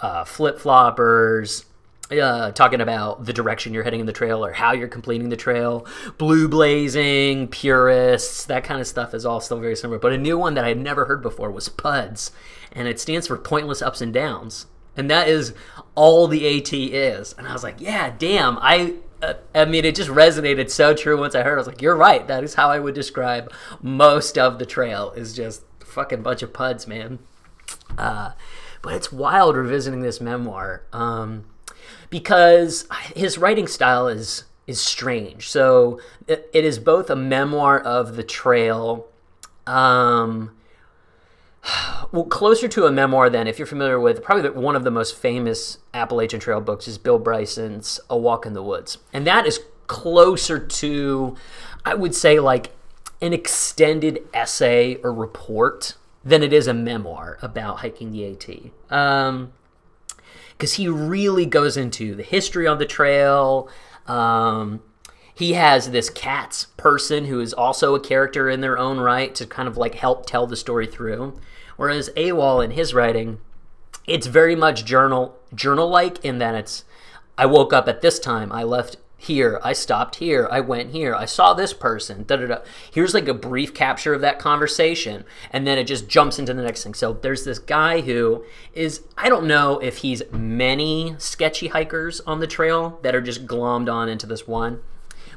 uh, 0.00 0.24
flip 0.24 0.58
floppers. 0.58 1.64
Uh, 2.10 2.50
talking 2.50 2.80
about 2.80 3.24
the 3.24 3.32
direction 3.32 3.72
you're 3.72 3.84
heading 3.84 4.00
in 4.00 4.06
the 4.06 4.12
trail 4.12 4.44
or 4.44 4.52
how 4.52 4.72
you're 4.72 4.88
completing 4.88 5.28
the 5.28 5.36
trail, 5.36 5.86
blue 6.18 6.48
blazing, 6.48 7.46
purists, 7.46 8.46
that 8.46 8.64
kind 8.64 8.80
of 8.80 8.86
stuff 8.86 9.14
is 9.14 9.24
all 9.24 9.40
still 9.40 9.60
very 9.60 9.76
similar. 9.76 9.98
But 9.98 10.12
a 10.12 10.18
new 10.18 10.36
one 10.36 10.54
that 10.54 10.64
I 10.64 10.68
had 10.68 10.78
never 10.78 11.04
heard 11.04 11.22
before 11.22 11.52
was 11.52 11.68
PUDs, 11.68 12.32
and 12.72 12.88
it 12.88 12.98
stands 12.98 13.28
for 13.28 13.36
pointless 13.36 13.80
ups 13.80 14.00
and 14.00 14.12
downs 14.12 14.66
and 14.96 15.10
that 15.10 15.28
is 15.28 15.54
all 15.94 16.26
the 16.26 16.58
AT 16.58 16.72
is. 16.72 17.34
And 17.38 17.46
I 17.46 17.52
was 17.52 17.62
like, 17.62 17.80
yeah, 17.80 18.12
damn. 18.18 18.58
I 18.58 18.94
uh, 19.22 19.34
I 19.54 19.64
mean, 19.66 19.84
it 19.84 19.94
just 19.94 20.10
resonated 20.10 20.70
so 20.70 20.94
true 20.94 21.18
once 21.18 21.34
I 21.34 21.42
heard. 21.42 21.52
It. 21.52 21.56
I 21.56 21.58
was 21.58 21.66
like, 21.66 21.82
you're 21.82 21.96
right. 21.96 22.26
That 22.26 22.42
is 22.42 22.54
how 22.54 22.70
I 22.70 22.78
would 22.78 22.94
describe 22.94 23.52
most 23.82 24.38
of 24.38 24.58
the 24.58 24.66
trail. 24.66 25.12
Is 25.12 25.34
just 25.34 25.62
fucking 25.80 26.22
bunch 26.22 26.42
of 26.42 26.52
puds, 26.52 26.86
man. 26.86 27.18
Uh, 27.98 28.32
but 28.82 28.94
it's 28.94 29.12
wild 29.12 29.56
revisiting 29.56 30.00
this 30.00 30.20
memoir 30.20 30.84
um, 30.92 31.44
because 32.08 32.86
his 33.14 33.38
writing 33.38 33.66
style 33.66 34.08
is 34.08 34.44
is 34.66 34.80
strange. 34.80 35.48
So 35.48 36.00
it, 36.28 36.48
it 36.52 36.64
is 36.64 36.78
both 36.78 37.10
a 37.10 37.16
memoir 37.16 37.78
of 37.78 38.16
the 38.16 38.22
trail. 38.22 39.08
Um, 39.66 40.52
well, 42.12 42.24
closer 42.24 42.68
to 42.68 42.86
a 42.86 42.92
memoir 42.92 43.28
than 43.28 43.46
if 43.46 43.58
you're 43.58 43.66
familiar 43.66 43.98
with 43.98 44.22
probably 44.22 44.42
the, 44.42 44.52
one 44.52 44.76
of 44.76 44.84
the 44.84 44.90
most 44.90 45.16
famous 45.16 45.78
Appalachian 45.92 46.40
Trail 46.40 46.60
books 46.60 46.86
is 46.86 46.98
Bill 46.98 47.18
Bryson's 47.18 48.00
A 48.08 48.16
Walk 48.16 48.46
in 48.46 48.52
the 48.52 48.62
Woods. 48.62 48.98
And 49.12 49.26
that 49.26 49.46
is 49.46 49.60
closer 49.88 50.58
to, 50.58 51.36
I 51.84 51.94
would 51.94 52.14
say, 52.14 52.38
like 52.38 52.70
an 53.20 53.32
extended 53.32 54.22
essay 54.32 54.96
or 55.02 55.12
report 55.12 55.96
than 56.24 56.42
it 56.42 56.52
is 56.52 56.66
a 56.66 56.74
memoir 56.74 57.38
about 57.42 57.80
hiking 57.80 58.12
the 58.12 58.24
AT. 58.26 58.96
Um, 58.96 59.52
because 60.60 60.74
he 60.74 60.88
really 60.88 61.46
goes 61.46 61.78
into 61.78 62.14
the 62.14 62.22
history 62.22 62.68
of 62.68 62.78
the 62.78 62.84
trail. 62.84 63.70
Um, 64.06 64.82
he 65.34 65.54
has 65.54 65.90
this 65.90 66.10
Katz 66.10 66.66
person 66.76 67.24
who 67.24 67.40
is 67.40 67.54
also 67.54 67.94
a 67.94 68.00
character 68.00 68.50
in 68.50 68.60
their 68.60 68.76
own 68.76 69.00
right 69.00 69.34
to 69.36 69.46
kind 69.46 69.66
of 69.66 69.78
like 69.78 69.94
help 69.94 70.26
tell 70.26 70.46
the 70.46 70.56
story 70.56 70.86
through. 70.86 71.40
Whereas 71.78 72.10
AWOL 72.14 72.62
in 72.62 72.72
his 72.72 72.92
writing, 72.92 73.40
it's 74.06 74.26
very 74.26 74.54
much 74.54 74.84
journal 74.84 75.38
journal 75.54 75.88
like 75.88 76.22
in 76.22 76.36
that 76.40 76.54
it's 76.54 76.84
I 77.38 77.46
woke 77.46 77.72
up 77.72 77.88
at 77.88 78.02
this 78.02 78.18
time, 78.18 78.52
I 78.52 78.62
left 78.62 78.98
here, 79.22 79.60
I 79.62 79.74
stopped 79.74 80.16
here, 80.16 80.48
I 80.50 80.60
went 80.60 80.92
here, 80.92 81.14
I 81.14 81.26
saw 81.26 81.52
this 81.52 81.74
person, 81.74 82.24
da 82.24 82.36
da 82.36 82.46
da. 82.46 82.58
Here's 82.90 83.12
like 83.12 83.28
a 83.28 83.34
brief 83.34 83.74
capture 83.74 84.14
of 84.14 84.22
that 84.22 84.38
conversation, 84.38 85.26
and 85.50 85.66
then 85.66 85.76
it 85.76 85.84
just 85.84 86.08
jumps 86.08 86.38
into 86.38 86.54
the 86.54 86.62
next 86.62 86.84
thing. 86.84 86.94
So 86.94 87.12
there's 87.12 87.44
this 87.44 87.58
guy 87.58 88.00
who 88.00 88.46
is, 88.72 89.02
I 89.18 89.28
don't 89.28 89.46
know 89.46 89.78
if 89.80 89.98
he's 89.98 90.22
many 90.32 91.16
sketchy 91.18 91.68
hikers 91.68 92.22
on 92.22 92.40
the 92.40 92.46
trail 92.46 92.98
that 93.02 93.14
are 93.14 93.20
just 93.20 93.46
glommed 93.46 93.92
on 93.92 94.08
into 94.08 94.26
this 94.26 94.48
one, 94.48 94.80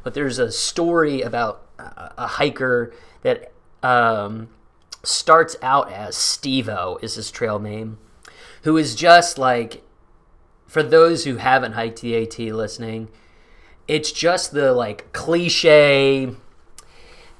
but 0.02 0.14
there's 0.14 0.40
a 0.40 0.50
story 0.50 1.22
about 1.22 1.68
a, 1.78 2.14
a 2.20 2.28
hiker 2.28 2.94
that 3.24 3.52
um, 3.84 4.48
starts 5.04 5.58
out 5.62 5.92
as 5.92 6.16
Stevo 6.16 7.04
is 7.04 7.16
his 7.16 7.30
trail 7.30 7.60
name, 7.60 7.98
who 8.62 8.78
is 8.78 8.96
just 8.96 9.38
like, 9.38 9.84
for 10.68 10.82
those 10.82 11.26
who 11.26 11.36
haven't 11.36 11.74
hiked 11.74 12.00
the 12.00 12.16
AT 12.16 12.40
listening, 12.40 13.10
it's 13.88 14.12
just 14.12 14.52
the 14.52 14.74
like 14.74 15.12
cliche, 15.14 16.32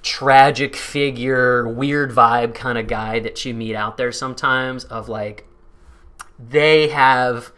tragic 0.02 0.76
figure, 0.76 1.68
weird 1.68 2.12
vibe 2.12 2.54
kind 2.54 2.78
of 2.78 2.88
guy 2.88 3.20
that 3.20 3.44
you 3.46 3.54
meet 3.54 3.76
out 3.76 3.98
there 3.98 4.12
sometimes 4.12 4.84
of 4.86 5.08
like, 5.08 5.48
they 6.38 6.90
have 6.90 7.52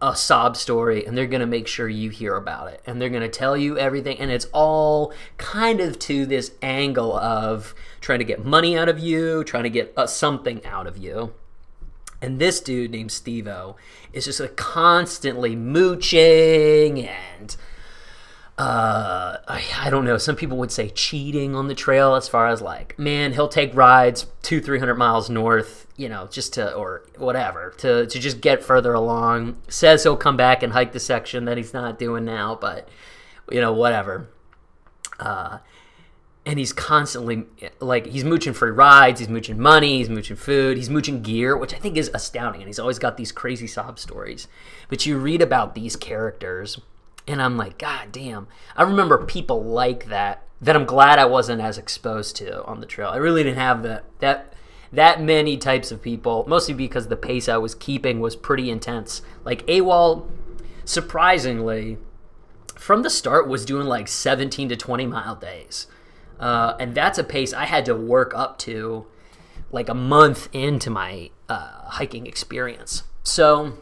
a 0.00 0.16
sob 0.16 0.56
story 0.56 1.06
and 1.06 1.16
they're 1.16 1.28
going 1.28 1.40
to 1.40 1.46
make 1.46 1.68
sure 1.68 1.88
you 1.88 2.10
hear 2.10 2.34
about 2.34 2.66
it 2.72 2.82
and 2.86 3.00
they're 3.00 3.08
going 3.08 3.22
to 3.22 3.28
tell 3.28 3.56
you 3.56 3.78
everything. 3.78 4.18
And 4.18 4.32
it's 4.32 4.46
all 4.52 5.12
kind 5.36 5.80
of 5.80 5.98
to 6.00 6.26
this 6.26 6.52
angle 6.60 7.16
of 7.16 7.72
trying 8.00 8.18
to 8.18 8.24
get 8.24 8.44
money 8.44 8.76
out 8.76 8.88
of 8.88 8.98
you 8.98 9.44
trying 9.44 9.62
to 9.62 9.70
get 9.70 9.92
uh, 9.96 10.08
something 10.08 10.64
out 10.66 10.88
of 10.88 10.98
you. 10.98 11.32
And 12.20 12.40
this 12.40 12.60
dude 12.60 12.90
named 12.90 13.10
stevo 13.10 13.76
is 14.12 14.24
just 14.24 14.40
like 14.40 14.56
constantly 14.56 15.54
mooching 15.54 17.08
and 17.08 17.56
uh, 18.58 19.38
I, 19.48 19.64
I, 19.80 19.90
don't 19.90 20.04
know. 20.04 20.18
Some 20.18 20.36
people 20.36 20.58
would 20.58 20.70
say 20.70 20.90
cheating 20.90 21.54
on 21.54 21.68
the 21.68 21.74
trail, 21.74 22.14
as 22.14 22.28
far 22.28 22.48
as 22.48 22.60
like, 22.60 22.98
man, 22.98 23.32
he'll 23.32 23.48
take 23.48 23.74
rides 23.74 24.26
two, 24.42 24.60
three 24.60 24.78
hundred 24.78 24.96
miles 24.96 25.30
north, 25.30 25.86
you 25.96 26.08
know, 26.08 26.28
just 26.30 26.54
to 26.54 26.72
or 26.74 27.02
whatever 27.16 27.72
to 27.78 28.06
to 28.06 28.18
just 28.18 28.42
get 28.42 28.62
further 28.62 28.92
along. 28.92 29.56
Says 29.68 30.02
he'll 30.02 30.18
come 30.18 30.36
back 30.36 30.62
and 30.62 30.74
hike 30.74 30.92
the 30.92 31.00
section 31.00 31.46
that 31.46 31.56
he's 31.56 31.72
not 31.72 31.98
doing 31.98 32.26
now, 32.26 32.54
but 32.54 32.88
you 33.50 33.60
know, 33.60 33.72
whatever. 33.72 34.28
Uh, 35.18 35.58
and 36.44 36.58
he's 36.58 36.74
constantly 36.74 37.46
like 37.80 38.06
he's 38.06 38.24
mooching 38.24 38.52
free 38.52 38.70
rides, 38.70 39.20
he's 39.20 39.30
mooching 39.30 39.58
money, 39.58 39.98
he's 39.98 40.10
mooching 40.10 40.36
food, 40.36 40.76
he's 40.76 40.90
mooching 40.90 41.22
gear, 41.22 41.56
which 41.56 41.72
I 41.72 41.78
think 41.78 41.96
is 41.96 42.10
astounding. 42.12 42.60
And 42.60 42.68
he's 42.68 42.78
always 42.78 42.98
got 42.98 43.16
these 43.16 43.32
crazy 43.32 43.66
sob 43.66 43.98
stories. 43.98 44.46
But 44.90 45.06
you 45.06 45.16
read 45.16 45.40
about 45.40 45.74
these 45.74 45.96
characters 45.96 46.78
and 47.26 47.40
I'm 47.40 47.56
like, 47.56 47.78
God 47.78 48.12
damn. 48.12 48.48
I 48.76 48.82
remember 48.82 49.24
people 49.24 49.62
like 49.62 50.06
that 50.06 50.44
that 50.60 50.76
I'm 50.76 50.84
glad 50.84 51.18
I 51.18 51.24
wasn't 51.24 51.60
as 51.60 51.76
exposed 51.76 52.36
to 52.36 52.64
on 52.64 52.80
the 52.80 52.86
trail. 52.86 53.08
I 53.08 53.16
really 53.16 53.42
didn't 53.42 53.58
have 53.58 53.82
that 53.82 54.04
that 54.20 54.54
that 54.92 55.22
many 55.22 55.56
types 55.56 55.90
of 55.90 56.02
people, 56.02 56.44
mostly 56.46 56.74
because 56.74 57.08
the 57.08 57.16
pace 57.16 57.48
I 57.48 57.56
was 57.56 57.74
keeping 57.74 58.20
was 58.20 58.36
pretty 58.36 58.70
intense. 58.70 59.22
Like 59.42 59.66
AWOL, 59.66 60.28
surprisingly, 60.84 61.96
from 62.76 63.02
the 63.02 63.10
start 63.10 63.48
was 63.48 63.64
doing 63.64 63.86
like 63.86 64.06
17 64.06 64.68
to 64.68 64.76
20 64.76 65.06
mile 65.06 65.36
days. 65.36 65.86
Uh, 66.38 66.76
and 66.78 66.94
that's 66.94 67.18
a 67.18 67.24
pace 67.24 67.54
I 67.54 67.64
had 67.64 67.84
to 67.86 67.94
work 67.94 68.34
up 68.34 68.58
to 68.58 69.06
like 69.70 69.88
a 69.88 69.94
month 69.94 70.48
into 70.52 70.90
my 70.90 71.30
uh, 71.48 71.84
hiking 71.84 72.26
experience. 72.26 73.04
So 73.22 73.78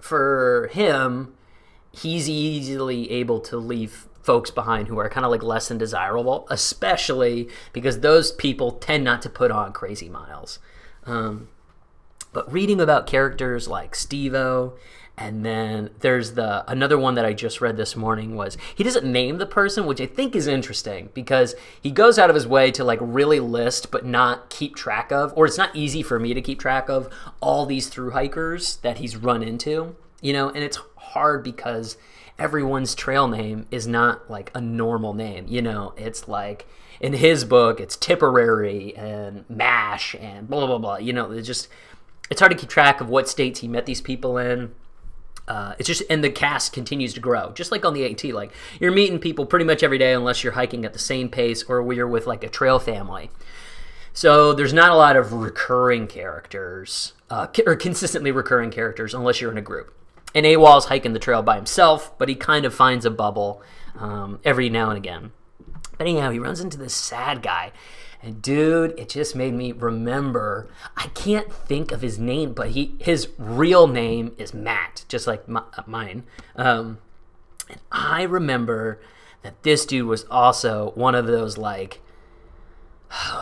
for 0.00 0.70
him, 0.72 1.33
he's 1.94 2.28
easily 2.28 3.10
able 3.10 3.40
to 3.40 3.56
leave 3.56 4.08
folks 4.22 4.50
behind 4.50 4.88
who 4.88 4.98
are 4.98 5.08
kind 5.08 5.24
of 5.24 5.30
like 5.30 5.42
less 5.42 5.68
than 5.68 5.78
desirable, 5.78 6.46
especially 6.50 7.48
because 7.72 8.00
those 8.00 8.32
people 8.32 8.72
tend 8.72 9.04
not 9.04 9.20
to 9.22 9.28
put 9.28 9.50
on 9.50 9.72
crazy 9.72 10.08
miles. 10.08 10.58
Um, 11.04 11.48
but 12.32 12.50
reading 12.50 12.80
about 12.80 13.06
characters 13.06 13.68
like 13.68 13.92
Stevo, 13.92 14.72
and 15.16 15.46
then 15.46 15.90
there's 16.00 16.32
the 16.32 16.68
another 16.68 16.98
one 16.98 17.14
that 17.14 17.24
I 17.24 17.32
just 17.34 17.60
read 17.60 17.76
this 17.76 17.94
morning 17.94 18.34
was 18.34 18.56
he 18.74 18.82
doesn't 18.82 19.10
name 19.10 19.38
the 19.38 19.46
person, 19.46 19.86
which 19.86 20.00
I 20.00 20.06
think 20.06 20.34
is 20.34 20.48
interesting 20.48 21.10
because 21.14 21.54
he 21.80 21.92
goes 21.92 22.18
out 22.18 22.30
of 22.30 22.34
his 22.34 22.48
way 22.48 22.72
to 22.72 22.82
like 22.82 22.98
really 23.00 23.38
list 23.38 23.92
but 23.92 24.04
not 24.04 24.50
keep 24.50 24.74
track 24.74 25.12
of, 25.12 25.32
or 25.36 25.46
it's 25.46 25.58
not 25.58 25.76
easy 25.76 26.02
for 26.02 26.18
me 26.18 26.34
to 26.34 26.42
keep 26.42 26.58
track 26.58 26.88
of 26.88 27.08
all 27.40 27.64
these 27.66 27.88
through 27.88 28.10
hikers 28.10 28.76
that 28.78 28.98
he's 28.98 29.16
run 29.16 29.42
into, 29.42 29.94
you 30.20 30.32
know, 30.32 30.48
and 30.48 30.64
it's 30.64 30.78
hard 31.04 31.42
because 31.42 31.96
everyone's 32.38 32.94
trail 32.94 33.28
name 33.28 33.66
is 33.70 33.86
not 33.86 34.30
like 34.30 34.50
a 34.54 34.60
normal 34.60 35.14
name. 35.14 35.46
You 35.48 35.62
know, 35.62 35.94
it's 35.96 36.28
like 36.28 36.66
in 37.00 37.14
his 37.14 37.44
book, 37.44 37.80
it's 37.80 37.96
Tipperary 37.96 38.96
and 38.96 39.44
Mash 39.48 40.14
and 40.18 40.48
blah 40.48 40.66
blah 40.66 40.78
blah. 40.78 40.96
You 40.96 41.12
know, 41.12 41.30
it's 41.30 41.46
just 41.46 41.68
it's 42.30 42.40
hard 42.40 42.52
to 42.52 42.58
keep 42.58 42.68
track 42.68 43.00
of 43.00 43.08
what 43.08 43.28
states 43.28 43.60
he 43.60 43.68
met 43.68 43.86
these 43.86 44.00
people 44.00 44.38
in. 44.38 44.74
Uh, 45.46 45.74
it's 45.78 45.86
just 45.86 46.02
and 46.08 46.24
the 46.24 46.30
cast 46.30 46.72
continues 46.72 47.12
to 47.14 47.20
grow, 47.20 47.52
just 47.52 47.70
like 47.70 47.84
on 47.84 47.94
the 47.94 48.04
AT. 48.10 48.24
Like 48.32 48.52
you're 48.80 48.92
meeting 48.92 49.18
people 49.18 49.44
pretty 49.44 49.64
much 49.64 49.82
every 49.82 49.98
day, 49.98 50.12
unless 50.12 50.42
you're 50.42 50.54
hiking 50.54 50.84
at 50.84 50.92
the 50.92 50.98
same 50.98 51.28
pace 51.28 51.62
or 51.64 51.92
you're 51.92 52.08
with 52.08 52.26
like 52.26 52.42
a 52.42 52.48
trail 52.48 52.78
family. 52.78 53.30
So 54.14 54.54
there's 54.54 54.72
not 54.72 54.90
a 54.90 54.94
lot 54.94 55.16
of 55.16 55.32
recurring 55.32 56.06
characters, 56.06 57.14
uh, 57.28 57.48
or 57.66 57.76
consistently 57.76 58.30
recurring 58.30 58.70
characters, 58.70 59.12
unless 59.12 59.40
you're 59.40 59.50
in 59.50 59.58
a 59.58 59.62
group. 59.62 59.92
And 60.34 60.44
AWOL's 60.44 60.86
hiking 60.86 61.12
the 61.12 61.18
trail 61.18 61.42
by 61.42 61.56
himself, 61.56 62.16
but 62.18 62.28
he 62.28 62.34
kind 62.34 62.64
of 62.64 62.74
finds 62.74 63.04
a 63.04 63.10
bubble 63.10 63.62
um, 63.96 64.40
every 64.44 64.68
now 64.68 64.88
and 64.88 64.98
again. 64.98 65.32
But 65.96 66.08
anyhow, 66.08 66.30
he 66.30 66.38
runs 66.38 66.60
into 66.60 66.76
this 66.76 66.94
sad 66.94 67.42
guy. 67.42 67.72
And 68.20 68.40
dude, 68.40 68.98
it 68.98 69.10
just 69.10 69.36
made 69.36 69.52
me 69.52 69.72
remember. 69.72 70.68
I 70.96 71.08
can't 71.08 71.52
think 71.52 71.92
of 71.92 72.00
his 72.00 72.18
name, 72.18 72.54
but 72.54 72.70
he 72.70 72.94
his 72.98 73.28
real 73.36 73.86
name 73.86 74.32
is 74.38 74.54
Matt, 74.54 75.04
just 75.08 75.26
like 75.26 75.46
my, 75.46 75.62
uh, 75.76 75.82
mine. 75.86 76.24
Um, 76.56 76.98
and 77.68 77.80
I 77.92 78.22
remember 78.22 79.00
that 79.42 79.62
this 79.62 79.84
dude 79.84 80.06
was 80.06 80.24
also 80.30 80.92
one 80.94 81.14
of 81.14 81.26
those 81.26 81.58
like 81.58 82.00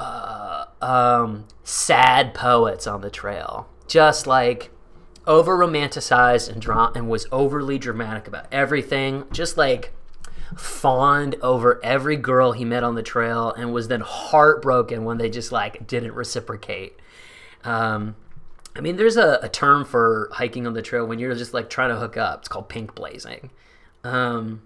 um, 0.83 1.47
sad 1.63 2.35
poets 2.35 2.87
on 2.89 3.03
the 3.03 3.11
trail. 3.11 3.69
Just 3.87 4.27
like 4.27 4.71
over 5.27 5.57
romanticized 5.57 6.51
and 6.51 6.61
dra- 6.61 6.93
and 6.95 7.09
was 7.09 7.27
overly 7.33 7.79
dramatic 7.79 8.27
about 8.27 8.47
everything. 8.53 9.25
Just 9.33 9.57
like 9.57 9.93
fawned 10.57 11.37
over 11.43 11.81
every 11.83 12.17
girl 12.17 12.53
he 12.53 12.65
met 12.65 12.85
on 12.85 12.95
the 12.95 13.03
trail 13.03 13.53
and 13.53 13.73
was 13.73 13.89
then 13.89 14.01
heartbroken 14.01 15.05
when 15.05 15.19
they 15.19 15.31
just 15.31 15.53
like 15.53 15.87
didn't 15.87 16.15
reciprocate. 16.15 16.99
Um, 17.65 18.17
I 18.75 18.81
mean, 18.81 18.97
there's 18.97 19.17
a, 19.17 19.39
a, 19.43 19.49
term 19.49 19.85
for 19.85 20.31
hiking 20.33 20.67
on 20.67 20.73
the 20.73 20.83
trail 20.83 21.07
when 21.07 21.19
you're 21.19 21.35
just 21.35 21.55
like 21.55 21.69
trying 21.71 21.91
to 21.91 21.97
hook 21.97 22.17
up. 22.17 22.41
It's 22.41 22.49
called 22.49 22.69
pink 22.69 22.95
blazing. 22.95 23.51
Um, 24.03 24.63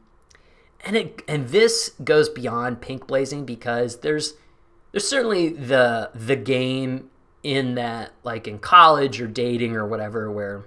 and 0.84 0.96
it 0.96 1.22
and 1.26 1.48
this 1.48 1.90
goes 2.04 2.28
beyond 2.28 2.80
pink 2.80 3.06
blazing 3.06 3.44
because 3.44 4.00
there's 4.00 4.34
there's 4.92 5.06
certainly 5.06 5.48
the 5.48 6.10
the 6.14 6.36
game 6.36 7.10
in 7.46 7.76
that 7.76 8.10
like 8.24 8.48
in 8.48 8.58
college 8.58 9.20
or 9.20 9.28
dating 9.28 9.76
or 9.76 9.86
whatever 9.86 10.28
where 10.32 10.64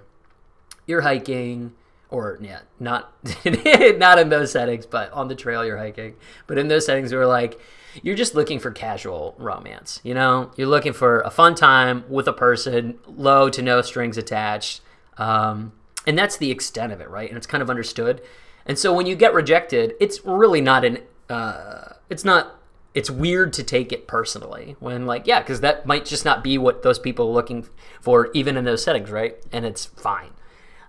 you're 0.86 1.02
hiking 1.02 1.74
or 2.08 2.38
yeah, 2.40 2.60
not 2.80 3.12
not 3.44 4.18
in 4.18 4.30
those 4.30 4.50
settings, 4.50 4.86
but 4.86 5.12
on 5.12 5.28
the 5.28 5.34
trail 5.34 5.64
you're 5.64 5.76
hiking. 5.76 6.16
But 6.46 6.56
in 6.56 6.68
those 6.68 6.86
settings, 6.86 7.12
we're 7.12 7.26
like 7.26 7.60
you're 8.02 8.16
just 8.16 8.34
looking 8.34 8.58
for 8.58 8.70
casual 8.70 9.34
romance. 9.36 10.00
You 10.04 10.14
know, 10.14 10.52
you're 10.56 10.68
looking 10.68 10.94
for 10.94 11.20
a 11.20 11.30
fun 11.30 11.54
time 11.54 12.02
with 12.08 12.26
a 12.26 12.32
person, 12.32 12.98
low 13.06 13.50
to 13.50 13.60
no 13.60 13.82
strings 13.82 14.16
attached, 14.16 14.80
um, 15.18 15.72
and 16.06 16.18
that's 16.18 16.38
the 16.38 16.50
extent 16.50 16.94
of 16.94 17.02
it, 17.02 17.10
right? 17.10 17.28
And 17.28 17.36
it's 17.36 17.46
kind 17.46 17.62
of 17.62 17.68
understood. 17.68 18.22
And 18.64 18.78
so 18.78 18.90
when 18.90 19.04
you 19.04 19.16
get 19.16 19.34
rejected, 19.34 19.92
it's 20.00 20.24
really 20.24 20.62
not 20.62 20.82
an 20.86 21.00
uh, 21.28 21.92
it's 22.08 22.24
not 22.24 22.59
it's 22.94 23.10
weird 23.10 23.52
to 23.52 23.62
take 23.62 23.92
it 23.92 24.06
personally 24.08 24.76
when 24.80 25.06
like 25.06 25.26
yeah 25.26 25.40
because 25.40 25.60
that 25.60 25.86
might 25.86 26.04
just 26.04 26.24
not 26.24 26.42
be 26.42 26.58
what 26.58 26.82
those 26.82 26.98
people 26.98 27.28
are 27.28 27.32
looking 27.32 27.68
for 28.00 28.30
even 28.34 28.56
in 28.56 28.64
those 28.64 28.82
settings 28.82 29.10
right 29.10 29.36
and 29.52 29.64
it's 29.64 29.86
fine 29.86 30.30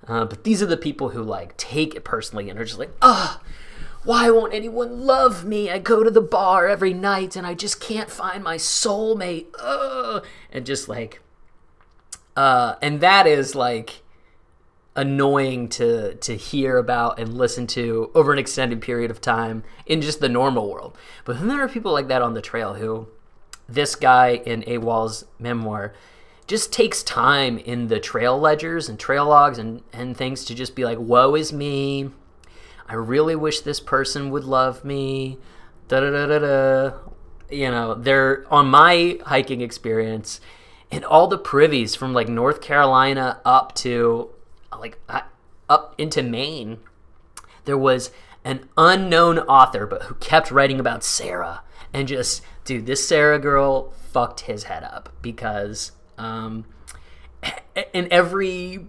uh, 0.08 0.26
but 0.26 0.44
these 0.44 0.62
are 0.62 0.68
the 0.68 0.78
people 0.78 1.10
who 1.10 1.22
like 1.22 1.56
take 1.58 1.96
it 1.96 2.04
personally 2.04 2.50
and 2.50 2.60
are 2.60 2.66
just 2.66 2.80
like, 2.80 2.92
ah, 3.02 3.42
why 4.04 4.32
won't 4.32 4.54
anyone 4.54 5.02
love 5.02 5.46
me? 5.46 5.70
I 5.70 5.78
go 5.78 6.04
to 6.04 6.10
the 6.10 6.22
bar 6.22 6.68
every 6.68 6.94
night 6.94 7.36
and 7.36 7.46
I 7.46 7.54
just 7.54 7.80
can't 7.80 8.10
find 8.10 8.44
my 8.44 8.58
soulmate. 8.58 9.48
Ugh. 9.60 10.26
And 10.52 10.66
just 10.66 10.90
like, 10.90 11.22
uh, 12.36 12.76
and 12.82 13.00
that 13.02 13.28
is 13.28 13.54
like 13.54 14.02
annoying 14.96 15.70
to 15.70 16.16
to 16.16 16.36
hear 16.36 16.78
about 16.78 17.18
and 17.18 17.38
listen 17.38 17.66
to 17.66 18.12
over 18.14 18.34
an 18.34 18.40
extended 18.40 18.82
period 18.82 19.10
of 19.10 19.22
time 19.22 19.64
in 19.86 20.02
just 20.02 20.20
the 20.20 20.30
normal 20.30 20.70
world. 20.70 20.98
But 21.24 21.40
then 21.40 21.48
there 21.48 21.62
are 21.62 21.70
people 21.70 21.94
like 21.94 22.08
that 22.10 22.22
on 22.22 22.34
the 22.34 22.42
trail 22.42 22.74
who, 22.74 23.08
this 23.70 23.96
guy 23.96 24.42
in 24.46 24.64
AWOL's 24.64 25.26
memoir 25.40 25.94
just 26.48 26.74
takes 26.74 27.04
time 27.04 27.58
in 27.58 27.88
the 27.88 28.00
trail 28.00 28.38
ledgers 28.38 28.90
and 28.90 29.00
trail 29.00 29.26
logs 29.26 29.58
and, 29.58 29.82
and 29.94 30.18
things 30.18 30.44
to 30.44 30.54
just 30.54 30.76
be 30.76 30.84
like, 30.84 30.98
woe 31.00 31.36
is 31.36 31.54
me. 31.54 32.10
I 32.90 32.96
really 32.96 33.38
wish 33.38 33.62
this 33.62 33.80
person 33.80 34.32
would 34.32 34.44
love 34.44 34.84
me. 34.84 35.38
Da 35.88 36.02
da 36.02 36.10
da 36.12 36.26
da 36.26 36.40
da. 36.40 36.98
You 37.50 37.72
know, 37.72 37.94
they're 37.94 38.46
on 38.52 38.68
my 38.68 39.20
hiking 39.26 39.62
experience 39.62 40.42
and 40.92 41.06
all 41.06 41.28
the 41.28 41.38
privies 41.38 41.96
from 41.96 42.14
like 42.14 42.28
North 42.28 42.60
Carolina 42.60 43.40
up 43.46 43.74
to 43.76 44.32
like 44.82 45.00
up 45.70 45.96
into 45.98 46.22
Maine. 46.22 46.80
There 47.66 47.78
was 47.78 48.12
an 48.44 48.68
unknown 48.78 49.40
author, 49.40 49.86
but 49.86 50.04
who 50.04 50.16
kept 50.16 50.52
writing 50.52 50.80
about 50.80 51.04
Sarah 51.04 51.62
and 51.94 52.08
just, 52.08 52.42
dude, 52.66 52.86
this 52.86 53.08
Sarah 53.08 53.40
girl 53.40 53.92
fucked 53.92 54.42
his 54.42 54.64
head 54.64 54.84
up 54.84 55.10
because 55.22 55.92
um, 56.18 56.66
in 57.94 58.08
every, 58.12 58.88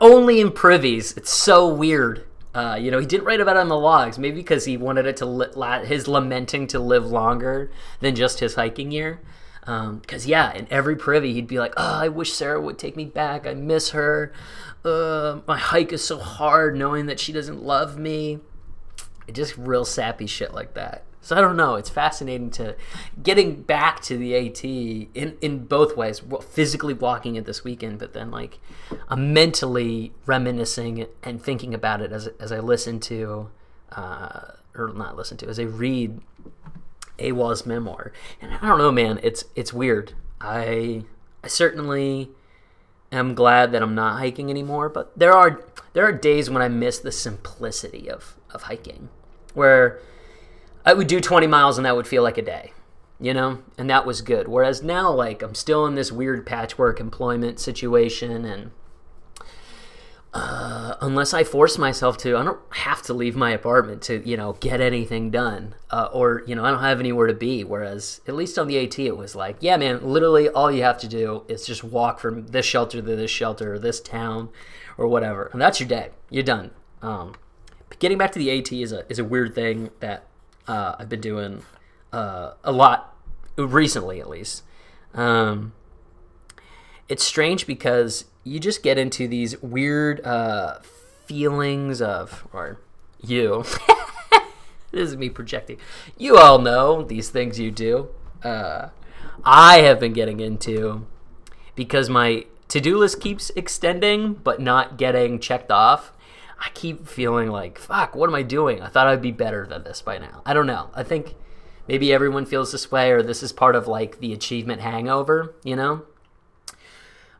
only 0.00 0.40
in 0.40 0.52
privies, 0.52 1.16
it's 1.16 1.30
so 1.30 1.68
weird. 1.68 2.24
Uh, 2.54 2.78
you 2.80 2.90
know, 2.90 2.98
he 2.98 3.06
didn't 3.06 3.26
write 3.26 3.40
about 3.40 3.56
it 3.56 3.60
on 3.60 3.68
the 3.68 3.76
logs, 3.76 4.18
maybe 4.18 4.36
because 4.36 4.64
he 4.64 4.76
wanted 4.76 5.06
it 5.06 5.16
to 5.18 5.26
li- 5.26 5.86
his 5.86 6.08
lamenting 6.08 6.66
to 6.66 6.78
live 6.78 7.06
longer 7.06 7.70
than 8.00 8.14
just 8.14 8.40
his 8.40 8.54
hiking 8.54 8.90
year. 8.90 9.20
Because 9.68 10.24
um, 10.24 10.30
yeah, 10.30 10.50
in 10.54 10.66
every 10.70 10.96
privy, 10.96 11.34
he'd 11.34 11.46
be 11.46 11.58
like, 11.58 11.74
"Oh, 11.76 12.00
I 12.00 12.08
wish 12.08 12.32
Sarah 12.32 12.58
would 12.58 12.78
take 12.78 12.96
me 12.96 13.04
back. 13.04 13.46
I 13.46 13.52
miss 13.52 13.90
her. 13.90 14.32
Uh, 14.82 15.40
my 15.46 15.58
hike 15.58 15.92
is 15.92 16.02
so 16.02 16.18
hard, 16.18 16.74
knowing 16.74 17.04
that 17.04 17.20
she 17.20 17.32
doesn't 17.32 17.62
love 17.62 17.98
me." 17.98 18.38
Just 19.30 19.58
real 19.58 19.84
sappy 19.84 20.26
shit 20.26 20.54
like 20.54 20.72
that. 20.72 21.04
So 21.20 21.36
I 21.36 21.42
don't 21.42 21.58
know. 21.58 21.74
It's 21.74 21.90
fascinating 21.90 22.50
to 22.52 22.76
getting 23.22 23.60
back 23.60 24.00
to 24.04 24.16
the 24.16 24.34
AT 24.34 24.64
in 24.64 25.36
in 25.42 25.66
both 25.66 25.98
ways. 25.98 26.22
Physically 26.48 26.94
walking 26.94 27.36
it 27.36 27.44
this 27.44 27.62
weekend, 27.62 27.98
but 27.98 28.14
then 28.14 28.30
like 28.30 28.58
I'm 29.08 29.34
mentally 29.34 30.14
reminiscing 30.24 31.06
and 31.22 31.42
thinking 31.42 31.74
about 31.74 32.00
it 32.00 32.10
as 32.10 32.28
as 32.40 32.52
I 32.52 32.60
listen 32.60 33.00
to, 33.00 33.50
uh, 33.92 34.52
or 34.74 34.94
not 34.94 35.14
listen 35.14 35.36
to, 35.38 35.48
as 35.48 35.60
I 35.60 35.64
read 35.64 36.22
AWOL's 37.18 37.66
memoir. 37.66 38.12
And 38.40 38.54
I 38.54 38.66
don't 38.66 38.78
know, 38.78 38.92
man. 38.92 39.20
It's 39.22 39.44
it's 39.54 39.72
weird. 39.72 40.12
I 40.40 41.04
I 41.42 41.48
certainly 41.48 42.30
am 43.10 43.34
glad 43.34 43.72
that 43.72 43.82
I'm 43.82 43.94
not 43.94 44.18
hiking 44.18 44.50
anymore. 44.50 44.88
But 44.88 45.18
there 45.18 45.32
are 45.32 45.62
there 45.92 46.06
are 46.06 46.12
days 46.12 46.50
when 46.50 46.62
I 46.62 46.68
miss 46.68 46.98
the 46.98 47.12
simplicity 47.12 48.08
of 48.10 48.36
of 48.52 48.62
hiking, 48.62 49.08
where 49.54 49.98
I 50.84 50.94
would 50.94 51.06
do 51.06 51.20
20 51.20 51.46
miles 51.46 51.76
and 51.76 51.84
that 51.84 51.96
would 51.96 52.06
feel 52.06 52.22
like 52.22 52.38
a 52.38 52.42
day, 52.42 52.72
you 53.20 53.34
know? 53.34 53.58
And 53.76 53.90
that 53.90 54.06
was 54.06 54.22
good. 54.22 54.48
Whereas 54.48 54.82
now, 54.82 55.12
like, 55.12 55.42
I'm 55.42 55.54
still 55.54 55.84
in 55.84 55.96
this 55.96 56.10
weird 56.10 56.46
patchwork 56.46 56.98
employment 56.98 57.60
situation 57.60 58.44
and. 58.44 58.70
Uh, 60.34 60.94
unless 61.00 61.32
I 61.32 61.42
force 61.42 61.78
myself 61.78 62.18
to, 62.18 62.36
I 62.36 62.44
don't 62.44 62.60
have 62.70 63.00
to 63.02 63.14
leave 63.14 63.34
my 63.34 63.50
apartment 63.50 64.02
to, 64.02 64.22
you 64.28 64.36
know, 64.36 64.52
get 64.60 64.80
anything 64.80 65.30
done. 65.30 65.74
Uh, 65.90 66.08
or, 66.12 66.42
you 66.46 66.54
know, 66.54 66.64
I 66.64 66.70
don't 66.70 66.82
have 66.82 67.00
anywhere 67.00 67.26
to 67.26 67.34
be. 67.34 67.64
Whereas, 67.64 68.20
at 68.28 68.34
least 68.34 68.58
on 68.58 68.68
the 68.68 68.78
AT, 68.78 68.98
it 68.98 69.16
was 69.16 69.34
like, 69.34 69.56
yeah, 69.60 69.76
man, 69.78 70.00
literally 70.02 70.48
all 70.48 70.70
you 70.70 70.82
have 70.82 70.98
to 70.98 71.08
do 71.08 71.44
is 71.48 71.66
just 71.66 71.82
walk 71.82 72.20
from 72.20 72.46
this 72.48 72.66
shelter 72.66 73.00
to 73.00 73.16
this 73.16 73.30
shelter 73.30 73.74
or 73.74 73.78
this 73.78 74.00
town 74.00 74.50
or 74.98 75.08
whatever. 75.08 75.48
And 75.52 75.60
that's 75.60 75.80
your 75.80 75.88
day. 75.88 76.10
You're 76.28 76.42
done. 76.42 76.72
Um, 77.00 77.34
getting 77.98 78.18
back 78.18 78.32
to 78.32 78.38
the 78.38 78.50
AT 78.50 78.70
is 78.70 78.92
a, 78.92 79.10
is 79.10 79.18
a 79.18 79.24
weird 79.24 79.54
thing 79.54 79.90
that 80.00 80.26
uh, 80.66 80.96
I've 80.98 81.08
been 81.08 81.22
doing 81.22 81.62
uh, 82.12 82.52
a 82.62 82.72
lot 82.72 83.16
recently, 83.56 84.20
at 84.20 84.28
least. 84.28 84.62
Um, 85.14 85.72
it's 87.08 87.24
strange 87.24 87.66
because 87.66 88.26
you 88.48 88.58
just 88.58 88.82
get 88.82 88.98
into 88.98 89.28
these 89.28 89.60
weird 89.62 90.24
uh, 90.24 90.78
feelings 91.26 92.00
of, 92.00 92.46
or 92.52 92.78
you. 93.20 93.64
this 94.90 95.10
is 95.10 95.16
me 95.16 95.28
projecting. 95.28 95.78
You 96.16 96.38
all 96.38 96.58
know 96.58 97.02
these 97.02 97.30
things 97.30 97.60
you 97.60 97.70
do. 97.70 98.08
Uh, 98.42 98.88
I 99.44 99.78
have 99.78 100.00
been 100.00 100.12
getting 100.12 100.40
into 100.40 101.06
because 101.74 102.08
my 102.08 102.46
to 102.68 102.80
do 102.80 102.98
list 102.98 103.20
keeps 103.20 103.50
extending 103.56 104.34
but 104.34 104.60
not 104.60 104.96
getting 104.96 105.38
checked 105.38 105.70
off. 105.70 106.12
I 106.60 106.70
keep 106.74 107.06
feeling 107.06 107.48
like, 107.48 107.78
fuck, 107.78 108.16
what 108.16 108.28
am 108.28 108.34
I 108.34 108.42
doing? 108.42 108.82
I 108.82 108.88
thought 108.88 109.06
I'd 109.06 109.22
be 109.22 109.30
better 109.30 109.66
than 109.66 109.84
this 109.84 110.02
by 110.02 110.18
now. 110.18 110.42
I 110.44 110.54
don't 110.54 110.66
know. 110.66 110.90
I 110.92 111.04
think 111.04 111.36
maybe 111.86 112.12
everyone 112.12 112.46
feels 112.46 112.72
this 112.72 112.90
way, 112.90 113.12
or 113.12 113.22
this 113.22 113.44
is 113.44 113.52
part 113.52 113.76
of 113.76 113.86
like 113.86 114.18
the 114.18 114.32
achievement 114.32 114.80
hangover, 114.80 115.54
you 115.62 115.76
know? 115.76 116.02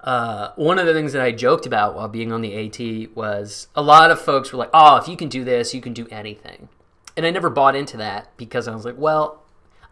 Uh, 0.00 0.52
one 0.56 0.78
of 0.78 0.86
the 0.86 0.94
things 0.94 1.12
that 1.12 1.22
I 1.22 1.32
joked 1.32 1.66
about 1.66 1.94
while 1.94 2.08
being 2.08 2.32
on 2.32 2.40
the 2.40 2.54
AT 2.54 3.16
was 3.16 3.68
a 3.74 3.82
lot 3.82 4.10
of 4.10 4.20
folks 4.20 4.52
were 4.52 4.58
like, 4.58 4.70
oh, 4.72 4.96
if 4.96 5.08
you 5.08 5.16
can 5.16 5.28
do 5.28 5.44
this, 5.44 5.74
you 5.74 5.80
can 5.80 5.92
do 5.92 6.06
anything. 6.10 6.68
And 7.16 7.26
I 7.26 7.30
never 7.30 7.50
bought 7.50 7.74
into 7.74 7.96
that 7.96 8.36
because 8.36 8.68
I 8.68 8.74
was 8.74 8.84
like, 8.84 8.96
well, 8.96 9.42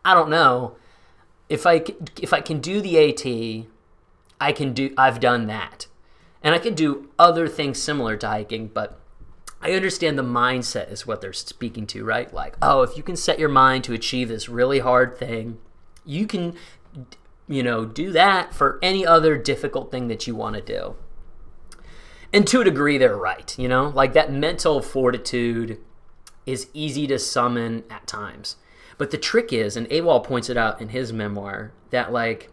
I 0.04 0.14
don't 0.14 0.30
know. 0.30 0.76
If 1.48 1.66
I, 1.66 1.84
if 2.20 2.32
I 2.32 2.40
can 2.40 2.60
do 2.60 2.80
the 2.80 2.98
AT, 2.98 3.66
I 4.40 4.52
can 4.52 4.72
do, 4.72 4.94
I've 4.96 5.20
done 5.20 5.46
that. 5.48 5.86
And 6.42 6.54
I 6.54 6.58
can 6.58 6.74
do 6.74 7.08
other 7.18 7.48
things 7.48 7.82
similar 7.82 8.16
to 8.18 8.28
hiking, 8.28 8.68
but 8.68 9.00
I 9.60 9.72
understand 9.72 10.16
the 10.16 10.22
mindset 10.22 10.92
is 10.92 11.06
what 11.06 11.20
they're 11.20 11.32
speaking 11.32 11.86
to, 11.88 12.04
right? 12.04 12.32
Like, 12.32 12.56
oh, 12.62 12.82
if 12.82 12.96
you 12.96 13.02
can 13.02 13.16
set 13.16 13.40
your 13.40 13.48
mind 13.48 13.82
to 13.84 13.92
achieve 13.92 14.28
this 14.28 14.48
really 14.48 14.78
hard 14.78 15.18
thing, 15.18 15.58
you 16.04 16.26
can, 16.26 16.54
you 17.48 17.62
know, 17.62 17.84
do 17.84 18.12
that 18.12 18.54
for 18.54 18.78
any 18.82 19.06
other 19.06 19.36
difficult 19.36 19.90
thing 19.90 20.08
that 20.08 20.26
you 20.26 20.34
want 20.34 20.56
to 20.56 20.62
do. 20.62 20.96
And 22.32 22.46
to 22.48 22.60
a 22.60 22.64
degree, 22.64 22.98
they're 22.98 23.16
right, 23.16 23.56
you 23.58 23.68
know? 23.68 23.88
Like 23.88 24.12
that 24.14 24.32
mental 24.32 24.82
fortitude 24.82 25.78
is 26.44 26.68
easy 26.74 27.06
to 27.06 27.18
summon 27.18 27.84
at 27.90 28.06
times. 28.06 28.56
But 28.98 29.10
the 29.10 29.18
trick 29.18 29.52
is, 29.52 29.76
and 29.76 29.88
AWOL 29.88 30.24
points 30.24 30.48
it 30.48 30.56
out 30.56 30.80
in 30.80 30.88
his 30.88 31.12
memoir, 31.12 31.72
that 31.90 32.12
like 32.12 32.50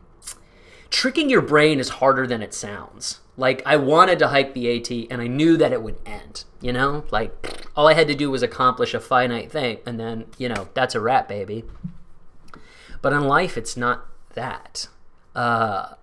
tricking 0.89 1.29
your 1.29 1.41
brain 1.41 1.79
is 1.79 1.89
harder 1.89 2.27
than 2.27 2.41
it 2.41 2.53
sounds. 2.53 3.21
Like 3.36 3.63
I 3.65 3.77
wanted 3.77 4.19
to 4.19 4.27
hike 4.27 4.53
the 4.53 4.77
AT 4.77 4.91
and 5.10 5.21
I 5.21 5.27
knew 5.27 5.58
that 5.58 5.73
it 5.73 5.82
would 5.82 5.99
end, 6.06 6.43
you 6.62 6.71
know? 6.71 7.06
Like 7.10 7.65
all 7.75 7.88
I 7.88 7.93
had 7.93 8.08
to 8.08 8.15
do 8.15 8.29
was 8.29 8.43
accomplish 8.43 8.93
a 8.93 8.99
finite 8.99 9.51
thing 9.51 9.79
and 9.88 9.99
then, 9.99 10.25
you 10.38 10.49
know, 10.49 10.69
that's 10.75 10.93
a 10.93 10.99
wrap, 10.99 11.27
baby. 11.27 11.63
But 13.01 13.13
in 13.13 13.23
life 13.23 13.58
it's 13.58 13.75
not 13.75 14.06
that. 14.33 14.87
Uh 15.35 15.93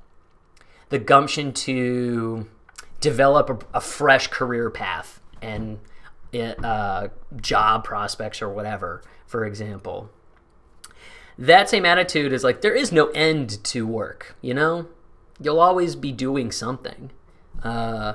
the 0.90 0.98
gumption 0.98 1.52
to 1.52 2.46
develop 3.00 3.48
a, 3.48 3.78
a 3.78 3.80
fresh 3.80 4.26
career 4.26 4.70
path 4.70 5.20
and 5.40 5.78
uh, 6.34 7.08
job 7.40 7.84
prospects 7.84 8.42
or 8.42 8.48
whatever, 8.48 9.02
for 9.26 9.44
example. 9.44 10.10
That 11.38 11.68
same 11.68 11.86
attitude 11.86 12.32
is 12.32 12.44
like 12.44 12.60
there 12.60 12.74
is 12.74 12.92
no 12.92 13.06
end 13.08 13.64
to 13.64 13.86
work, 13.86 14.36
you 14.42 14.52
know? 14.52 14.86
You'll 15.40 15.60
always 15.60 15.96
be 15.96 16.12
doing 16.12 16.52
something. 16.52 17.10
Uh, 17.62 18.14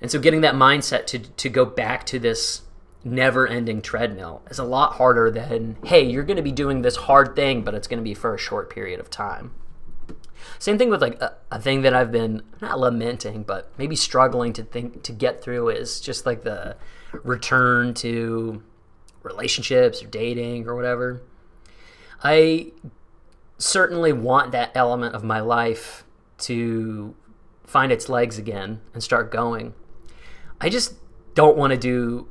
and 0.00 0.10
so 0.10 0.18
getting 0.18 0.40
that 0.40 0.54
mindset 0.54 1.06
to, 1.06 1.18
to 1.18 1.48
go 1.48 1.64
back 1.64 2.06
to 2.06 2.18
this 2.18 2.62
never 3.06 3.46
ending 3.46 3.80
treadmill 3.80 4.42
is 4.50 4.58
a 4.58 4.64
lot 4.64 4.94
harder 4.94 5.30
than, 5.30 5.76
hey, 5.84 6.04
you're 6.04 6.24
going 6.24 6.36
to 6.36 6.42
be 6.42 6.52
doing 6.52 6.82
this 6.82 6.96
hard 6.96 7.36
thing, 7.36 7.62
but 7.62 7.74
it's 7.74 7.86
going 7.86 7.98
to 7.98 8.04
be 8.04 8.14
for 8.14 8.34
a 8.34 8.38
short 8.38 8.68
period 8.68 9.00
of 9.00 9.08
time. 9.08 9.52
Same 10.58 10.76
thing 10.78 10.90
with 10.90 11.00
like 11.00 11.20
a, 11.20 11.34
a, 11.50 11.60
thing 11.60 11.82
that 11.82 11.94
I've 11.94 12.10
been 12.10 12.42
not 12.60 12.78
lamenting, 12.78 13.42
but 13.42 13.70
maybe 13.78 13.94
struggling 13.94 14.52
to 14.54 14.62
think 14.62 15.02
to 15.04 15.12
get 15.12 15.42
through 15.42 15.68
is 15.68 16.00
just 16.00 16.26
like 16.26 16.42
the 16.42 16.76
return 17.12 17.94
to 17.94 18.62
relationships 19.22 20.02
or 20.02 20.06
dating 20.06 20.66
or 20.66 20.74
whatever. 20.74 21.22
I 22.22 22.72
certainly 23.58 24.12
want 24.12 24.52
that 24.52 24.72
element 24.74 25.14
of 25.14 25.22
my 25.22 25.40
life 25.40 26.04
to 26.38 27.14
find 27.64 27.92
its 27.92 28.08
legs 28.08 28.38
again 28.38 28.80
and 28.94 29.02
start 29.02 29.30
going. 29.30 29.74
I 30.60 30.68
just 30.68 30.94
don't 31.34 31.56
want 31.56 31.72
to 31.72 31.78
do 31.78 32.28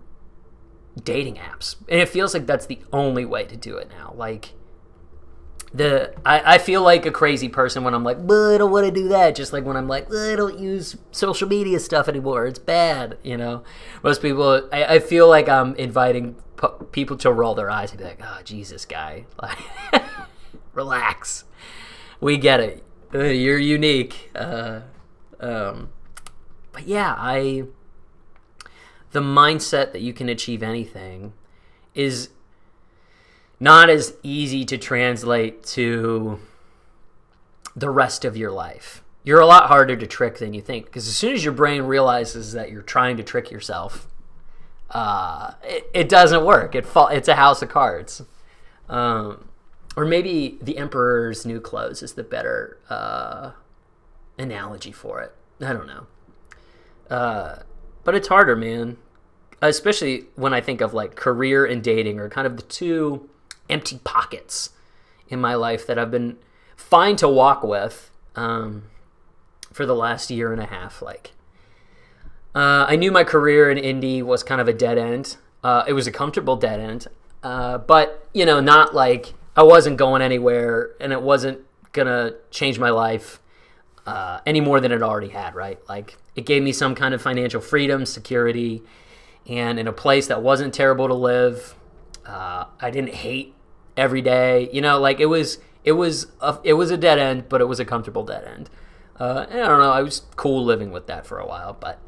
dating 1.04 1.36
apps. 1.36 1.76
And 1.90 2.00
it 2.00 2.10
feels 2.10 2.34
like 2.34 2.46
that's 2.46 2.66
the 2.66 2.80
only 2.94 3.26
way 3.26 3.46
to 3.46 3.56
do 3.56 3.78
it 3.78 3.90
now. 3.90 4.14
Like 4.16 4.54
the 5.74 6.14
I, 6.26 6.56
I 6.56 6.58
feel 6.58 6.82
like 6.82 7.06
a 7.06 7.12
crazy 7.12 7.50
person 7.50 7.84
when 7.84 7.94
I'm 7.94 8.04
like, 8.04 8.26
but 8.26 8.56
I 8.56 8.58
don't 8.58 8.72
want 8.72 8.86
to 8.86 8.92
do 8.92 9.10
that. 9.10 9.36
Just 9.36 9.52
like 9.52 9.66
when 9.66 9.76
I'm 9.76 9.88
like, 9.88 10.14
I 10.14 10.36
don't 10.36 10.58
use 10.58 10.96
social 11.12 11.48
media 11.48 11.80
stuff 11.80 12.08
anymore. 12.08 12.46
It's 12.46 12.60
bad, 12.60 13.18
you 13.24 13.38
know. 13.38 13.64
Most 14.04 14.22
people, 14.22 14.68
I, 14.72 14.86
I 14.86 15.00
feel 15.00 15.28
like 15.28 15.50
I'm 15.50 15.76
inviting 15.76 16.36
people 16.92 17.18
to 17.18 17.32
roll 17.32 17.56
their 17.56 17.70
eyes 17.70 17.92
and 17.92 18.00
be 18.00 18.06
like, 18.06 18.22
oh, 18.24 18.40
Jesus, 18.44 18.86
guy, 18.86 19.26
like, 19.42 19.58
relax. 20.74 21.44
We 22.22 22.38
get 22.38 22.60
it. 22.60 22.84
Uh, 23.14 23.20
you're 23.24 23.60
unique. 23.60 24.32
Uh, 24.34 24.82
um, 25.40 25.90
but 26.72 26.88
yeah, 26.88 27.16
I 27.18 27.66
the 29.16 29.22
mindset 29.22 29.94
that 29.94 30.02
you 30.02 30.12
can 30.12 30.28
achieve 30.28 30.62
anything 30.62 31.32
is 31.94 32.32
not 33.62 33.90
as 33.90 34.14
easy 34.24 34.66
to 34.66 34.78
translate 34.78 35.64
to 35.64 36.38
the 37.78 37.90
rest 37.90 38.26
of 38.26 38.36
your 38.36 38.52
life. 38.52 39.06
You're 39.24 39.40
a 39.40 39.46
lot 39.46 39.70
harder 39.70 39.96
to 39.96 40.06
trick 40.06 40.40
than 40.40 40.54
you 40.54 40.62
think 40.62 40.88
because 40.88 41.08
as 41.08 41.16
soon 41.16 41.34
as 41.34 41.46
your 41.46 41.54
brain 41.54 41.84
realizes 41.84 42.52
that 42.52 42.72
you're 42.72 42.82
trying 42.82 43.16
to 43.16 43.24
trick 43.24 43.50
yourself, 43.50 44.06
uh, 44.90 45.54
it, 45.64 45.90
it, 45.94 46.10
doesn't 46.10 46.44
work. 46.44 46.76
It 46.76 46.86
fall, 46.86 47.08
It's 47.08 47.30
a 47.30 47.36
house 47.36 47.62
of 47.62 47.70
cards. 47.70 48.22
Um, 48.90 49.48
or 49.96 50.04
maybe 50.04 50.58
the 50.62 50.78
Emperor's 50.78 51.46
New 51.46 51.62
Clothes 51.62 52.04
is 52.04 52.16
the 52.16 52.24
better 52.24 52.80
uh, 52.90 53.52
analogy 54.38 54.92
for 54.92 55.22
it. 55.22 55.34
I 55.66 55.72
don't 55.72 55.88
know. 55.88 56.08
Uh, 57.10 57.60
but 58.04 58.14
it's 58.14 58.28
harder, 58.28 58.58
man. 58.58 58.98
Especially 59.68 60.26
when 60.36 60.54
I 60.54 60.62
think 60.62 60.82
of 60.82 60.94
like 60.94 61.16
career 61.16 61.66
and 61.66 61.84
dating 61.84 62.20
are 62.20 62.30
kind 62.30 62.48
of 62.48 62.58
the 62.58 62.64
two 62.64 63.30
empty 63.70 64.00
pockets 64.04 64.72
in 65.30 65.42
my 65.42 65.56
life 65.56 65.88
that 65.88 65.98
I've 65.98 66.12
been 66.12 66.38
fine 66.76 67.16
to 67.18 67.28
walk 67.28 67.64
with 67.64 68.12
um, 68.36 68.84
for 69.72 69.86
the 69.86 69.96
last 69.96 70.30
year 70.30 70.54
and 70.54 70.62
a 70.62 70.66
half. 70.66 71.02
Like, 71.02 71.32
uh, 72.54 72.86
I 72.88 72.96
knew 72.96 73.12
my 73.12 73.24
career 73.24 73.70
in 73.70 73.78
Indy 73.78 74.22
was 74.22 74.44
kind 74.44 74.62
of 74.62 74.68
a 74.68 74.74
dead 74.74 74.98
end. 74.98 75.38
Uh, 75.64 75.84
it 75.88 75.94
was 75.94 76.08
a 76.08 76.12
comfortable 76.12 76.56
dead 76.56 76.80
end, 76.80 77.08
uh, 77.44 77.80
but 77.80 78.28
you 78.34 78.46
know, 78.46 78.60
not 78.60 78.94
like 78.94 79.34
I 79.56 79.64
wasn't 79.64 79.98
going 79.98 80.22
anywhere, 80.22 80.92
and 81.00 81.12
it 81.12 81.22
wasn't 81.22 81.60
gonna 81.92 82.34
change 82.52 82.78
my 82.78 82.90
life 82.92 83.40
uh, 84.06 84.42
any 84.46 84.62
more 84.62 84.80
than 84.80 84.92
it 84.92 85.02
already 85.02 85.30
had. 85.30 85.56
Right? 85.56 85.80
Like, 85.90 86.18
it 86.36 86.46
gave 86.46 86.62
me 86.62 86.72
some 86.72 86.94
kind 86.94 87.14
of 87.14 87.22
financial 87.22 87.62
freedom, 87.62 88.06
security, 88.06 88.84
and 89.48 89.80
in 89.80 89.88
a 89.88 89.94
place 89.94 90.28
that 90.28 90.42
wasn't 90.42 90.74
terrible 90.74 91.08
to 91.08 91.14
live. 91.14 91.76
Uh, 92.26 92.66
I 92.80 92.90
didn't 92.90 93.14
hate 93.14 93.54
every 93.96 94.22
day. 94.22 94.70
You 94.72 94.82
know, 94.82 95.00
like 95.00 95.20
it 95.20 95.28
was 95.28 95.60
it 95.84 95.94
was 95.94 96.28
a, 96.42 96.58
it 96.64 96.74
was 96.74 96.92
a 96.92 96.98
dead 96.98 97.20
end, 97.20 97.48
but 97.50 97.62
it 97.62 97.66
was 97.66 97.80
a 97.80 97.86
comfortable 97.86 98.24
dead 98.24 98.44
end. 98.44 98.70
Uh, 99.20 99.46
and 99.50 99.62
I 99.62 99.68
don't 99.68 99.80
know. 99.80 99.92
I 99.92 100.02
was 100.02 100.24
cool 100.36 100.64
living 100.64 100.92
with 100.92 101.08
that 101.08 101.26
for 101.26 101.38
a 101.40 101.48
while, 101.48 101.74
but 101.80 102.00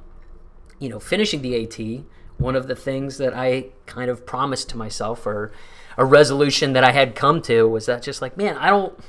you 0.79 0.89
know, 0.89 0.99
finishing 0.99 1.41
the 1.41 1.63
AT, 1.63 2.03
one 2.37 2.55
of 2.55 2.67
the 2.67 2.75
things 2.75 3.17
that 3.17 3.33
I 3.33 3.67
kind 3.85 4.09
of 4.09 4.25
promised 4.25 4.69
to 4.69 4.77
myself, 4.77 5.25
or 5.25 5.51
a 5.95 6.05
resolution 6.05 6.73
that 6.73 6.83
I 6.83 6.91
had 6.91 7.15
come 7.15 7.41
to, 7.43 7.67
was 7.67 7.85
that 7.85 8.01
just 8.01 8.21
like, 8.21 8.37
man, 8.37 8.57
I 8.57 8.69
don't. 8.69 8.99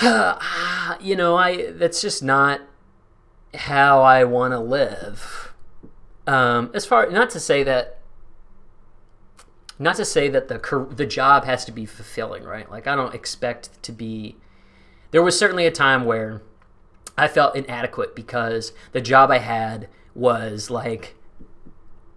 you 1.00 1.16
know, 1.16 1.36
I 1.36 1.70
that's 1.72 2.00
just 2.00 2.22
not 2.22 2.62
how 3.54 4.02
I 4.02 4.24
want 4.24 4.52
to 4.52 4.58
live. 4.58 5.41
Um, 6.26 6.70
as 6.72 6.86
far 6.86 7.10
not 7.10 7.30
to 7.30 7.40
say 7.40 7.62
that 7.64 7.98
not 9.78 9.96
to 9.96 10.04
say 10.04 10.28
that 10.28 10.48
the 10.48 10.86
the 10.90 11.06
job 11.06 11.44
has 11.44 11.64
to 11.64 11.72
be 11.72 11.86
fulfilling, 11.86 12.44
right? 12.44 12.70
Like 12.70 12.86
I 12.86 12.94
don't 12.94 13.14
expect 13.14 13.82
to 13.82 13.92
be. 13.92 14.36
There 15.10 15.22
was 15.22 15.38
certainly 15.38 15.66
a 15.66 15.70
time 15.70 16.04
where 16.04 16.42
I 17.18 17.28
felt 17.28 17.56
inadequate 17.56 18.14
because 18.14 18.72
the 18.92 19.00
job 19.00 19.30
I 19.30 19.38
had 19.38 19.88
was 20.14 20.70
like, 20.70 21.14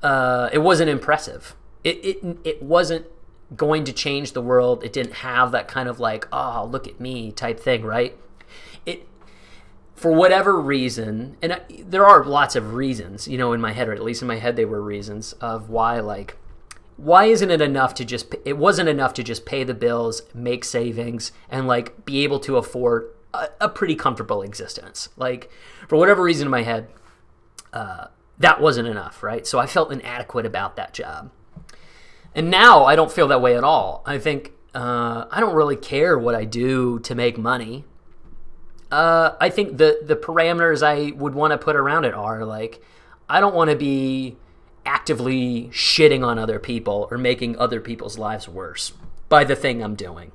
uh, 0.01 0.49
it 0.53 0.59
wasn't 0.59 0.89
impressive. 0.89 1.55
It 1.83 1.97
it 2.03 2.37
it 2.43 2.63
wasn't 2.63 3.07
going 3.55 3.83
to 3.85 3.93
change 3.93 4.33
the 4.33 4.41
world. 4.41 4.83
It 4.83 4.93
didn't 4.93 5.13
have 5.15 5.51
that 5.51 5.67
kind 5.67 5.89
of 5.89 5.99
like, 5.99 6.27
oh, 6.31 6.67
look 6.71 6.87
at 6.87 6.99
me 6.99 7.31
type 7.31 7.59
thing, 7.59 7.83
right? 7.83 8.17
It 8.85 9.07
for 9.95 10.11
whatever 10.11 10.59
reason, 10.59 11.37
and 11.41 11.53
I, 11.53 11.61
there 11.87 12.05
are 12.05 12.23
lots 12.25 12.55
of 12.55 12.73
reasons, 12.73 13.27
you 13.27 13.37
know, 13.37 13.53
in 13.53 13.61
my 13.61 13.71
head, 13.71 13.87
or 13.87 13.93
at 13.93 14.03
least 14.03 14.21
in 14.21 14.27
my 14.27 14.37
head, 14.37 14.55
they 14.55 14.65
were 14.65 14.81
reasons 14.81 15.33
of 15.33 15.69
why 15.69 15.99
like 15.99 16.37
why 16.97 17.25
isn't 17.25 17.51
it 17.51 17.61
enough 17.61 17.93
to 17.95 18.05
just 18.05 18.33
it 18.45 18.57
wasn't 18.57 18.87
enough 18.87 19.13
to 19.13 19.23
just 19.23 19.45
pay 19.45 19.63
the 19.63 19.73
bills 19.73 20.21
make 20.33 20.63
savings 20.63 21.31
and 21.49 21.67
like 21.67 22.05
be 22.05 22.23
able 22.23 22.39
to 22.39 22.57
afford 22.57 23.09
a, 23.33 23.49
a 23.61 23.69
pretty 23.69 23.95
comfortable 23.95 24.41
existence? 24.41 25.09
Like 25.17 25.49
for 25.87 25.97
whatever 25.97 26.23
reason 26.23 26.47
in 26.47 26.51
my 26.51 26.63
head 26.63 26.87
uh, 27.73 28.07
that 28.37 28.61
wasn't 28.61 28.87
enough 28.87 29.23
right? 29.23 29.45
So 29.45 29.59
i 29.59 29.65
felt 29.65 29.91
inadequate 29.91 30.45
about 30.45 30.75
that 30.77 30.93
job. 30.93 31.31
And 32.33 32.49
now 32.49 32.85
i 32.85 32.95
don't 32.95 33.11
feel 33.11 33.27
that 33.29 33.41
way 33.41 33.57
at 33.57 33.63
all. 33.63 34.03
I 34.05 34.17
think 34.17 34.53
uh, 34.73 35.25
i 35.31 35.39
don't 35.39 35.55
really 35.55 35.77
care 35.77 36.17
what 36.17 36.35
i 36.35 36.43
do 36.45 36.99
to 36.99 37.15
make 37.15 37.37
money 37.37 37.85
uh, 38.95 39.35
i 39.39 39.49
think 39.49 39.77
the 39.77 39.99
the 40.03 40.15
parameters 40.15 40.81
i 40.81 41.11
would 41.15 41.35
want 41.35 41.51
to 41.51 41.57
put 41.57 41.75
around 41.75 42.05
it 42.05 42.13
are 42.13 42.45
like 42.45 42.81
i 43.29 43.39
don't 43.39 43.55
want 43.55 43.69
to 43.69 43.75
be 43.75 44.37
actively 44.85 45.69
shitting 45.73 46.25
on 46.25 46.37
other 46.37 46.59
people 46.59 47.07
or 47.09 47.17
making 47.17 47.57
other 47.57 47.81
people's 47.81 48.17
lives 48.17 48.47
worse 48.47 48.93
by 49.29 49.43
the 49.43 49.55
thing 49.55 49.83
I'm 49.83 49.95
doing. 49.95 50.31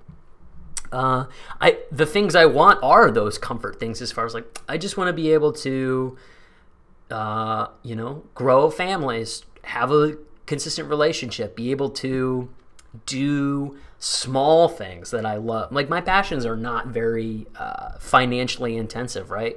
Uh, 0.93 1.27
I 1.61 1.79
the 1.93 2.07
things 2.07 2.35
I 2.35 2.47
want 2.47 2.83
are 2.83 3.11
those 3.11 3.39
comfort 3.39 3.79
things 3.79 4.03
as 4.03 4.11
far 4.11 4.27
as 4.27 4.35
like 4.35 4.61
I 4.69 4.77
just 4.77 4.97
want 4.97 5.09
to 5.09 5.13
be 5.13 5.33
able 5.33 5.53
to, 5.53 6.19
uh, 7.11 7.69
you 7.85 7.95
know, 7.95 8.25
grow 8.35 8.71
families, 8.71 9.45
have 9.65 9.93
a 9.93 10.17
consistent 10.47 10.89
relationship, 10.89 11.55
be 11.55 11.71
able 11.71 11.91
to 11.91 12.51
do 13.07 13.79
small 14.01 14.67
things 14.67 15.11
that 15.13 15.25
I 15.25 15.37
love. 15.37 15.71
Like 15.71 15.89
my 15.89 16.01
passions 16.01 16.45
are 16.45 16.57
not 16.57 16.89
very 16.89 17.47
uh, 17.57 17.93
financially 17.99 18.77
intensive, 18.77 19.31
right? 19.31 19.57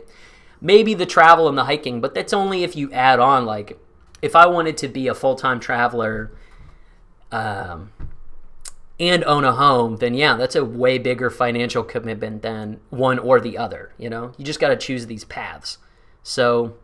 Maybe 0.62 0.93
the 0.93 1.06
travel 1.06 1.47
and 1.47 1.58
the 1.58 1.63
hiking, 1.63 2.01
but 2.01 2.13
that's 2.13 2.34
only 2.34 2.63
if 2.63 2.75
you 2.75 2.91
add 2.91 3.19
on 3.19 3.45
like 3.45 3.79
if 4.21 4.36
I 4.36 4.45
wanted 4.45 4.77
to 4.77 4.88
be 4.88 5.08
a 5.08 5.15
full 5.15 5.36
time 5.36 5.60
traveler 5.60 6.32
um, 7.32 7.91
and 8.99 9.23
own 9.23 9.45
a 9.45 9.53
home, 9.53 9.97
then 9.97 10.13
yeah, 10.13 10.36
that's 10.36 10.56
a 10.56 10.63
way 10.63 10.97
bigger 10.97 11.29
financial 11.29 11.84
commitment 11.84 12.41
than 12.41 12.79
one 12.89 13.19
or 13.19 13.39
the 13.39 13.58
other. 13.58 13.93
You 13.97 14.10
know, 14.10 14.34
you 14.38 14.43
just 14.43 14.60
got 14.60 14.69
to 14.69 14.77
choose 14.77 15.08
these 15.08 15.23
paths. 15.23 15.77
So, 16.21 16.75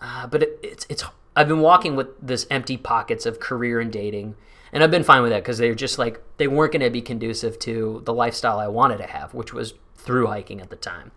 uh, 0.00 0.26
but 0.26 0.42
it, 0.42 0.58
it's 0.62 0.86
it's 0.88 1.04
I've 1.34 1.48
been 1.48 1.60
walking 1.60 1.96
with 1.96 2.08
this 2.20 2.46
empty 2.50 2.78
pockets 2.78 3.26
of 3.26 3.40
career 3.40 3.78
and 3.78 3.92
dating, 3.92 4.36
and 4.76 4.84
I've 4.84 4.90
been 4.90 5.04
fine 5.04 5.22
with 5.22 5.30
that 5.30 5.42
because 5.42 5.56
they're 5.56 5.74
just 5.74 5.98
like 5.98 6.20
they 6.36 6.48
weren't 6.48 6.70
going 6.70 6.82
to 6.82 6.90
be 6.90 7.00
conducive 7.00 7.58
to 7.60 8.02
the 8.04 8.12
lifestyle 8.12 8.58
I 8.58 8.68
wanted 8.68 8.98
to 8.98 9.06
have, 9.06 9.32
which 9.32 9.54
was 9.54 9.72
through 9.94 10.26
hiking 10.26 10.60
at 10.60 10.68
the 10.68 10.76
time. 10.76 11.12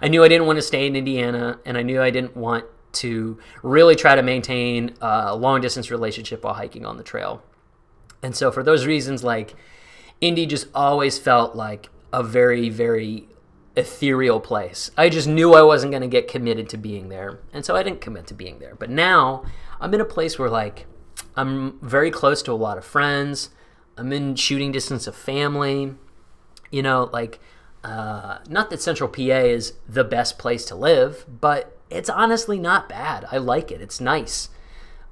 I 0.00 0.06
knew 0.06 0.22
I 0.22 0.28
didn't 0.28 0.46
want 0.46 0.58
to 0.58 0.62
stay 0.62 0.86
in 0.86 0.94
Indiana, 0.94 1.58
and 1.66 1.76
I 1.76 1.82
knew 1.82 2.00
I 2.00 2.10
didn't 2.10 2.36
want 2.36 2.64
to 2.92 3.40
really 3.64 3.96
try 3.96 4.14
to 4.14 4.22
maintain 4.22 4.94
a 5.00 5.34
long 5.34 5.60
distance 5.60 5.90
relationship 5.90 6.44
while 6.44 6.54
hiking 6.54 6.86
on 6.86 6.96
the 6.96 7.02
trail. 7.02 7.42
And 8.22 8.36
so, 8.36 8.52
for 8.52 8.62
those 8.62 8.86
reasons, 8.86 9.24
like 9.24 9.56
Indy 10.20 10.46
just 10.46 10.68
always 10.72 11.18
felt 11.18 11.56
like 11.56 11.88
a 12.12 12.22
very, 12.22 12.68
very 12.68 13.26
ethereal 13.74 14.38
place. 14.38 14.92
I 14.96 15.08
just 15.08 15.26
knew 15.26 15.54
I 15.54 15.62
wasn't 15.62 15.90
going 15.90 16.02
to 16.02 16.08
get 16.08 16.28
committed 16.28 16.68
to 16.68 16.76
being 16.76 17.08
there. 17.08 17.40
And 17.52 17.64
so 17.64 17.74
I 17.74 17.82
didn't 17.82 18.00
commit 18.00 18.28
to 18.28 18.34
being 18.34 18.60
there. 18.60 18.76
But 18.76 18.90
now 18.90 19.44
I'm 19.80 19.92
in 19.92 20.00
a 20.00 20.04
place 20.04 20.38
where, 20.38 20.48
like, 20.48 20.86
I'm 21.36 21.78
very 21.80 22.10
close 22.10 22.42
to 22.42 22.52
a 22.52 22.54
lot 22.54 22.78
of 22.78 22.84
friends. 22.84 23.50
I'm 23.96 24.12
in 24.12 24.36
shooting 24.36 24.72
distance 24.72 25.06
of 25.06 25.14
family. 25.14 25.94
You 26.70 26.82
know, 26.82 27.10
like, 27.12 27.40
uh, 27.84 28.38
not 28.48 28.70
that 28.70 28.80
Central 28.80 29.08
PA 29.08 29.20
is 29.20 29.74
the 29.88 30.04
best 30.04 30.38
place 30.38 30.64
to 30.66 30.74
live, 30.74 31.24
but 31.28 31.78
it's 31.90 32.08
honestly 32.08 32.58
not 32.58 32.88
bad. 32.88 33.26
I 33.30 33.38
like 33.38 33.70
it. 33.70 33.80
It's 33.80 34.00
nice. 34.00 34.48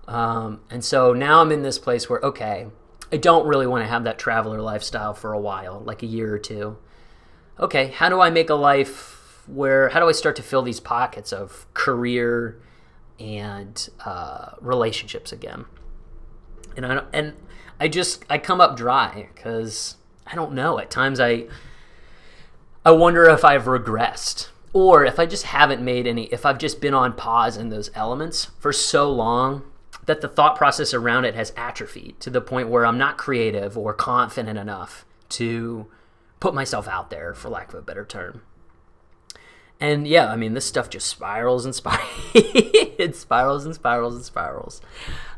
Um, 0.08 0.60
and 0.70 0.84
so 0.84 1.12
now 1.12 1.40
I'm 1.40 1.52
in 1.52 1.62
this 1.62 1.78
place 1.78 2.08
where, 2.08 2.20
okay, 2.20 2.66
I 3.12 3.16
don't 3.16 3.46
really 3.46 3.66
want 3.66 3.84
to 3.84 3.88
have 3.88 4.04
that 4.04 4.18
traveler 4.18 4.60
lifestyle 4.60 5.14
for 5.14 5.32
a 5.32 5.38
while, 5.38 5.80
like 5.80 6.02
a 6.02 6.06
year 6.06 6.32
or 6.34 6.38
two. 6.38 6.78
Okay, 7.58 7.88
how 7.88 8.08
do 8.08 8.20
I 8.20 8.30
make 8.30 8.48
a 8.48 8.54
life 8.54 9.42
where, 9.46 9.90
how 9.90 10.00
do 10.00 10.08
I 10.08 10.12
start 10.12 10.36
to 10.36 10.42
fill 10.42 10.62
these 10.62 10.80
pockets 10.80 11.32
of 11.32 11.66
career 11.74 12.60
and 13.18 13.88
uh, 14.04 14.52
relationships 14.60 15.32
again? 15.32 15.66
And 16.76 16.86
I, 16.86 17.02
and 17.12 17.34
I 17.78 17.88
just, 17.88 18.24
I 18.30 18.38
come 18.38 18.60
up 18.60 18.76
dry 18.76 19.28
because 19.34 19.96
I 20.26 20.34
don't 20.34 20.52
know. 20.52 20.78
At 20.78 20.90
times 20.90 21.20
I, 21.20 21.46
I 22.84 22.92
wonder 22.92 23.28
if 23.28 23.44
I've 23.44 23.64
regressed 23.64 24.48
or 24.72 25.04
if 25.04 25.18
I 25.18 25.26
just 25.26 25.44
haven't 25.44 25.82
made 25.82 26.06
any, 26.06 26.24
if 26.26 26.46
I've 26.46 26.58
just 26.58 26.80
been 26.80 26.94
on 26.94 27.14
pause 27.14 27.56
in 27.56 27.70
those 27.70 27.90
elements 27.94 28.46
for 28.58 28.72
so 28.72 29.10
long 29.10 29.62
that 30.06 30.20
the 30.20 30.28
thought 30.28 30.56
process 30.56 30.94
around 30.94 31.24
it 31.24 31.34
has 31.34 31.52
atrophied 31.56 32.18
to 32.20 32.30
the 32.30 32.40
point 32.40 32.68
where 32.68 32.86
I'm 32.86 32.98
not 32.98 33.18
creative 33.18 33.76
or 33.76 33.92
confident 33.92 34.58
enough 34.58 35.04
to 35.30 35.86
put 36.40 36.54
myself 36.54 36.88
out 36.88 37.10
there, 37.10 37.34
for 37.34 37.48
lack 37.48 37.68
of 37.68 37.74
a 37.74 37.82
better 37.82 38.04
term. 38.04 38.42
And 39.80 40.06
yeah, 40.06 40.30
I 40.30 40.36
mean, 40.36 40.52
this 40.52 40.66
stuff 40.66 40.90
just 40.90 41.06
spirals 41.06 41.64
and 41.64 41.74
spirals. 41.74 42.08
it 42.34 43.16
spirals 43.16 43.64
and 43.64 43.74
spirals 43.74 44.14
and 44.14 44.24
spirals. 44.24 44.80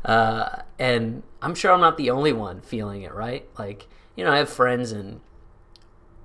Uh, 0.03 0.63
and 0.77 1.23
I'm 1.41 1.55
sure 1.55 1.71
I'm 1.71 1.81
not 1.81 1.97
the 1.97 2.09
only 2.09 2.33
one 2.33 2.61
feeling 2.61 3.03
it, 3.03 3.13
right? 3.13 3.47
Like, 3.57 3.87
you 4.15 4.25
know, 4.25 4.31
I 4.31 4.37
have 4.37 4.49
friends 4.49 4.91
in 4.91 5.21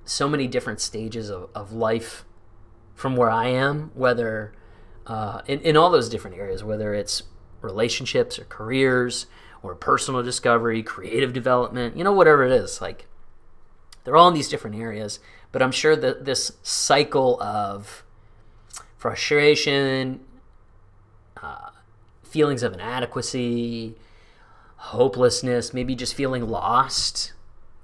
so 0.03 0.27
many 0.27 0.47
different 0.47 0.81
stages 0.81 1.29
of, 1.29 1.49
of 1.55 1.71
life 1.71 2.25
from 2.93 3.15
where 3.15 3.29
I 3.29 3.47
am, 3.47 3.91
whether 3.93 4.53
uh, 5.07 5.41
in, 5.47 5.61
in 5.61 5.77
all 5.77 5.89
those 5.89 6.09
different 6.09 6.37
areas, 6.37 6.63
whether 6.63 6.93
it's 6.93 7.23
relationships 7.61 8.37
or 8.37 8.45
careers 8.45 9.27
or 9.63 9.75
personal 9.75 10.21
discovery, 10.23 10.83
creative 10.83 11.31
development, 11.31 11.95
you 11.95 12.03
know, 12.03 12.11
whatever 12.13 12.43
it 12.43 12.51
is. 12.51 12.81
Like, 12.81 13.07
they're 14.03 14.17
all 14.17 14.27
in 14.27 14.33
these 14.33 14.49
different 14.49 14.75
areas, 14.75 15.19
but 15.51 15.61
I'm 15.61 15.71
sure 15.71 15.95
that 15.95 16.25
this 16.25 16.53
cycle 16.63 17.41
of 17.41 18.03
frustration, 18.99 20.19
uh, 21.41 21.69
feelings 22.21 22.61
of 22.61 22.73
inadequacy, 22.73 23.95
hopelessness, 24.75 25.73
maybe 25.73 25.95
just 25.95 26.13
feeling 26.13 26.47
lost, 26.47 27.33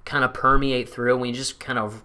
kind 0.04 0.22
of 0.22 0.32
permeate 0.32 0.88
through 0.88 1.24
you 1.24 1.32
just 1.32 1.58
kind 1.58 1.78
of 1.78 2.04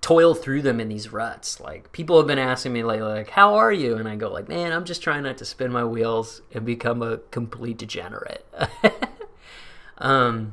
toil 0.00 0.34
through 0.34 0.62
them 0.62 0.78
in 0.78 0.88
these 0.88 1.12
ruts. 1.12 1.58
Like 1.58 1.90
people 1.90 2.16
have 2.16 2.28
been 2.28 2.38
asking 2.38 2.72
me 2.72 2.84
lately, 2.84 3.08
like, 3.08 3.30
"How 3.30 3.56
are 3.56 3.72
you?" 3.72 3.96
And 3.96 4.08
I 4.08 4.14
go, 4.14 4.30
like, 4.30 4.48
"Man, 4.48 4.72
I'm 4.72 4.84
just 4.84 5.02
trying 5.02 5.24
not 5.24 5.36
to 5.38 5.44
spin 5.44 5.72
my 5.72 5.84
wheels 5.84 6.42
and 6.52 6.64
become 6.64 7.02
a 7.02 7.18
complete 7.32 7.76
degenerate." 7.76 8.46
um, 9.98 10.52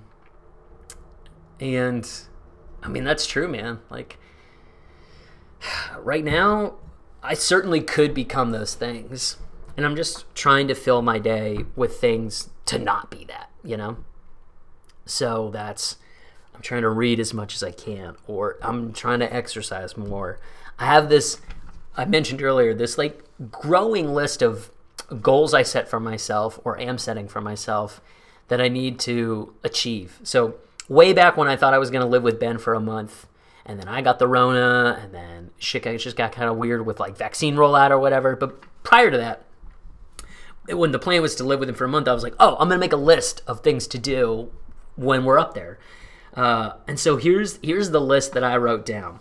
and 1.60 2.10
I 2.82 2.88
mean 2.88 3.04
that's 3.04 3.28
true, 3.28 3.48
man. 3.48 3.80
Like 3.92 4.18
right 6.00 6.24
now, 6.24 6.78
I 7.24 7.34
certainly 7.34 7.82
could 7.82 8.14
become 8.14 8.52
those 8.52 8.76
things, 8.76 9.38
and 9.78 9.86
I'm 9.86 9.96
just 9.96 10.26
trying 10.36 10.68
to 10.68 10.76
fill 10.76 11.02
my 11.02 11.20
day 11.20 11.60
with 11.76 11.98
things 11.98 12.50
to 12.66 12.78
not 12.78 13.10
be 13.10 13.24
that, 13.26 13.50
you 13.64 13.78
know. 13.78 13.98
So 15.06 15.50
that's 15.50 15.98
I'm 16.54 16.62
trying 16.62 16.82
to 16.84 16.90
read 16.90 17.20
as 17.20 17.34
much 17.34 17.56
as 17.56 17.64
I 17.64 17.72
can, 17.72 18.16
or 18.28 18.58
I'm 18.62 18.94
trying 18.94 19.20
to 19.20 19.34
exercise 19.34 19.98
more. 19.98 20.40
I 20.78 20.86
have 20.86 21.10
this, 21.10 21.40
I 21.96 22.06
mentioned 22.06 22.42
earlier, 22.42 22.74
this 22.74 22.98
like 22.98 23.24
growing 23.52 24.14
list 24.14 24.42
of 24.42 24.70
goals 25.22 25.54
I 25.54 25.64
set 25.64 25.88
for 25.88 26.00
myself 26.00 26.60
or 26.64 26.80
am 26.80 26.98
setting 26.98 27.28
for 27.28 27.42
myself 27.42 28.02
that 28.48 28.62
I 28.62 28.68
need 28.68 29.00
to 29.00 29.54
achieve. 29.64 30.20
So, 30.24 30.56
way 30.90 31.14
back 31.14 31.38
when 31.38 31.48
I 31.48 31.56
thought 31.56 31.74
I 31.74 31.78
was 31.78 31.90
going 31.90 32.02
to 32.04 32.08
live 32.08 32.24
with 32.24 32.40
Ben 32.40 32.58
for 32.58 32.74
a 32.74 32.80
month, 32.80 33.26
and 33.66 33.80
then 33.80 33.88
I 33.88 34.02
got 34.02 34.20
the 34.20 34.28
Rona, 34.28 35.00
and 35.02 35.14
then 35.14 35.52
shit 35.58 35.84
just 36.00 36.18
got 36.18 36.32
kind 36.32 36.50
of 36.50 36.58
weird 36.58 36.86
with 36.86 37.00
like 37.00 37.18
vaccine 37.18 37.56
rollout 37.56 37.92
or 37.92 38.00
whatever. 38.00 38.36
But 38.36 38.62
prior 38.84 39.10
to 39.10 39.18
that, 39.18 39.46
when 40.70 40.92
the 40.92 41.00
plan 41.00 41.22
was 41.22 41.36
to 41.36 41.44
live 41.44 41.60
with 41.60 41.70
him 41.70 41.76
for 41.76 41.86
a 41.86 41.90
month, 41.90 42.08
I 42.08 42.14
was 42.14 42.24
like, 42.24 42.36
oh, 42.40 42.56
I'm 42.60 42.70
to 42.70 42.78
make 42.78 42.94
a 42.94 42.98
list 42.98 43.42
of 43.48 43.62
things 43.62 43.88
to 43.88 43.98
do 43.98 44.52
when 44.96 45.26
we're 45.26 45.40
up 45.40 45.54
there. 45.54 45.80
Uh, 46.34 46.74
and 46.88 47.00
so 47.00 47.18
here's 47.18 47.60
here's 47.62 47.92
the 47.92 48.02
list 48.02 48.34
that 48.34 48.44
I 48.44 48.58
wrote 48.58 48.86
down: 48.86 49.20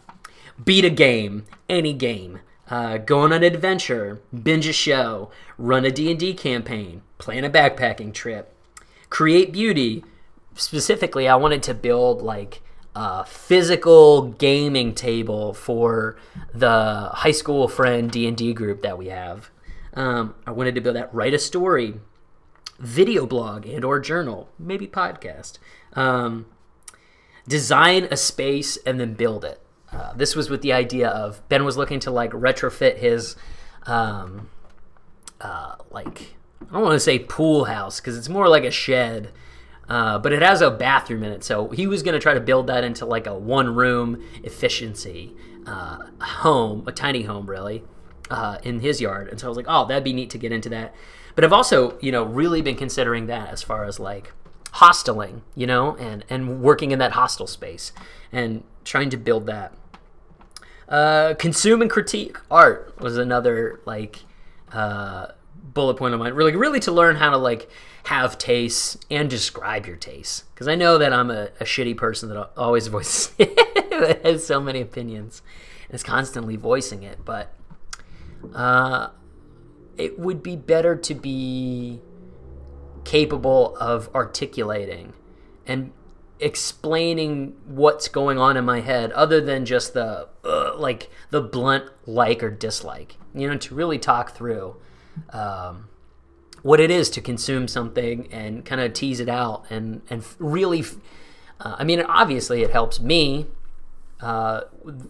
beat 0.62 0.84
a 0.84 0.90
game, 0.90 1.44
any 1.68 1.92
game, 1.92 2.40
uh, 2.70 2.96
go 2.96 3.20
on 3.20 3.32
an 3.32 3.42
adventure, 3.42 4.22
binge 4.42 4.66
a 4.66 4.72
show, 4.72 5.30
run 5.58 5.84
a 5.84 5.90
D&D 5.90 6.34
campaign, 6.34 7.02
plan 7.18 7.44
a 7.44 7.50
backpacking 7.50 8.14
trip, 8.14 8.56
create 9.10 9.52
beauty. 9.52 10.04
Specifically, 10.54 11.28
I 11.28 11.36
wanted 11.36 11.62
to 11.64 11.74
build 11.74 12.22
like 12.22 12.61
a 12.94 13.24
physical 13.24 14.28
gaming 14.32 14.94
table 14.94 15.54
for 15.54 16.16
the 16.54 17.10
high 17.12 17.30
school 17.30 17.68
friend 17.68 18.10
D&D 18.10 18.52
group 18.52 18.82
that 18.82 18.98
we 18.98 19.06
have. 19.06 19.50
Um, 19.94 20.34
I 20.46 20.50
wanted 20.50 20.74
to 20.74 20.80
build 20.80 20.96
that. 20.96 21.12
Write 21.14 21.34
a 21.34 21.38
story, 21.38 21.94
video 22.78 23.26
blog 23.26 23.66
and 23.66 23.84
or 23.84 24.00
journal, 24.00 24.48
maybe 24.58 24.86
podcast. 24.86 25.58
Um, 25.94 26.46
design 27.46 28.08
a 28.10 28.16
space 28.16 28.76
and 28.86 29.00
then 29.00 29.14
build 29.14 29.44
it. 29.44 29.60
Uh, 29.90 30.12
this 30.14 30.34
was 30.34 30.48
with 30.48 30.62
the 30.62 30.72
idea 30.72 31.08
of 31.08 31.46
Ben 31.48 31.64
was 31.64 31.76
looking 31.76 32.00
to 32.00 32.10
like 32.10 32.30
retrofit 32.32 32.98
his, 32.98 33.36
um, 33.84 34.48
uh, 35.40 35.76
like 35.90 36.34
I 36.62 36.72
don't 36.72 36.82
want 36.82 36.94
to 36.94 37.00
say 37.00 37.18
pool 37.18 37.64
house 37.64 38.00
because 38.00 38.16
it's 38.16 38.28
more 38.28 38.48
like 38.48 38.64
a 38.64 38.70
shed, 38.70 39.32
uh, 39.88 40.18
but 40.18 40.32
it 40.32 40.42
has 40.42 40.60
a 40.60 40.70
bathroom 40.70 41.22
in 41.22 41.32
it. 41.32 41.44
So 41.44 41.68
he 41.70 41.86
was 41.86 42.02
going 42.02 42.14
to 42.14 42.20
try 42.20 42.34
to 42.34 42.40
build 42.40 42.66
that 42.68 42.84
into 42.84 43.04
like 43.04 43.26
a 43.26 43.34
one 43.34 43.74
room 43.74 44.22
efficiency 44.42 45.34
uh, 45.66 46.06
home, 46.20 46.84
a 46.86 46.92
tiny 46.92 47.22
home 47.22 47.48
really, 47.48 47.82
uh, 48.30 48.58
in 48.62 48.80
his 48.80 49.00
yard. 49.00 49.28
And 49.28 49.38
so 49.38 49.46
I 49.46 49.48
was 49.48 49.56
like, 49.56 49.66
oh, 49.68 49.86
that'd 49.86 50.04
be 50.04 50.12
neat 50.12 50.30
to 50.30 50.38
get 50.38 50.52
into 50.52 50.68
that. 50.70 50.94
But 51.34 51.44
I've 51.44 51.52
also, 51.52 51.98
you 52.00 52.12
know, 52.12 52.24
really 52.24 52.62
been 52.62 52.76
considering 52.76 53.26
that 53.26 53.50
as 53.50 53.62
far 53.62 53.84
as 53.84 53.98
like 53.98 54.32
hosteling, 54.74 55.42
you 55.54 55.66
know, 55.66 55.96
and 55.96 56.24
and 56.28 56.62
working 56.62 56.90
in 56.90 56.98
that 56.98 57.12
hostel 57.12 57.46
space 57.46 57.92
and 58.30 58.64
trying 58.84 59.10
to 59.10 59.16
build 59.16 59.46
that. 59.46 59.72
Uh, 60.88 61.34
consume 61.34 61.80
and 61.80 61.90
critique 61.90 62.36
art 62.50 62.94
was 63.00 63.16
another 63.16 63.80
like 63.86 64.20
uh, 64.72 65.28
bullet 65.62 65.94
point 65.94 66.14
of 66.14 66.20
mine. 66.20 66.34
Really, 66.34 66.56
really 66.56 66.80
to 66.80 66.92
learn 66.92 67.16
how 67.16 67.30
to 67.30 67.36
like 67.36 67.68
have 68.04 68.38
tastes 68.38 68.98
and 69.10 69.30
describe 69.30 69.86
your 69.86 69.96
tastes. 69.96 70.44
Because 70.54 70.68
I 70.68 70.74
know 70.74 70.98
that 70.98 71.12
I'm 71.12 71.30
a, 71.30 71.44
a 71.60 71.64
shitty 71.64 71.96
person 71.96 72.28
that 72.28 72.50
always 72.56 72.86
voices 72.88 73.28
that 73.36 74.20
has 74.24 74.46
so 74.46 74.60
many 74.60 74.80
opinions 74.80 75.42
and 75.88 75.94
is 75.94 76.02
constantly 76.02 76.56
voicing 76.56 77.02
it. 77.02 77.24
But 77.24 77.54
uh, 78.54 79.10
it 79.96 80.18
would 80.18 80.42
be 80.42 80.56
better 80.56 80.96
to 80.96 81.14
be 81.14 82.00
capable 83.04 83.76
of 83.78 84.08
articulating 84.14 85.12
and 85.66 85.92
explaining 86.40 87.54
what's 87.66 88.08
going 88.08 88.38
on 88.38 88.56
in 88.56 88.64
my 88.64 88.80
head 88.80 89.12
other 89.12 89.40
than 89.40 89.64
just 89.64 89.94
the 89.94 90.28
uh, 90.44 90.76
like 90.76 91.08
the 91.30 91.40
blunt 91.40 91.84
like 92.04 92.42
or 92.42 92.50
dislike 92.50 93.16
you 93.32 93.48
know 93.48 93.56
to 93.56 93.74
really 93.74 93.98
talk 93.98 94.32
through 94.32 94.76
um, 95.30 95.88
what 96.62 96.80
it 96.80 96.90
is 96.90 97.10
to 97.10 97.20
consume 97.20 97.66
something 97.68 98.32
and 98.32 98.64
kind 98.64 98.80
of 98.80 98.92
tease 98.92 99.20
it 99.20 99.28
out 99.28 99.64
and 99.70 100.02
and 100.08 100.24
really 100.38 100.84
uh, 101.60 101.76
i 101.78 101.84
mean 101.84 102.00
obviously 102.02 102.62
it 102.62 102.70
helps 102.70 103.00
me 103.00 103.46
uh, 104.20 104.62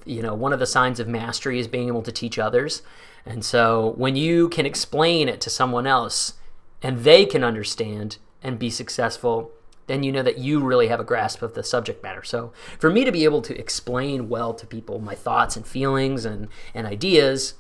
you 0.07 0.23
know 0.23 0.35
one 0.35 0.53
of 0.53 0.59
the 0.59 0.67
signs 0.67 0.99
of 0.99 1.07
mastery 1.07 1.59
is 1.59 1.69
being 1.69 1.89
able 1.89 2.03
to 2.03 2.13
teach 2.13 2.39
others 2.39 2.83
and 3.25 3.45
so 3.45 3.95
when 3.97 4.17
you 4.17 4.49
can 4.49 4.67
explain 4.67 5.29
it 5.29 5.41
to 5.43 5.51
someone 5.51 5.87
else 5.87 6.35
and 6.83 7.01
they 7.01 7.25
can 7.25 7.45
understand 7.45 8.19
and 8.43 8.59
be 8.59 8.71
successful, 8.71 9.53
then 9.87 10.03
you 10.03 10.11
know 10.11 10.23
that 10.23 10.39
you 10.39 10.61
really 10.61 10.89
have 10.89 11.01
a 11.01 11.05
grasp 11.05 11.43
of 11.43 11.55
the 11.55 11.63
subject 11.63 12.03
matter. 12.03 12.23
So 12.23 12.53
for 12.79 12.91
me 12.91 13.05
to 13.05 13.13
be 13.13 13.25
able 13.25 13.43
to 13.43 13.59
explain 13.59 14.29
well 14.29 14.55
to 14.55 14.67
people 14.67 14.99
my 14.99 15.15
thoughts 15.15 15.57
and 15.57 15.67
feelings 15.67 16.25
and, 16.25 16.49
and 16.75 16.87
ideas 16.87 17.55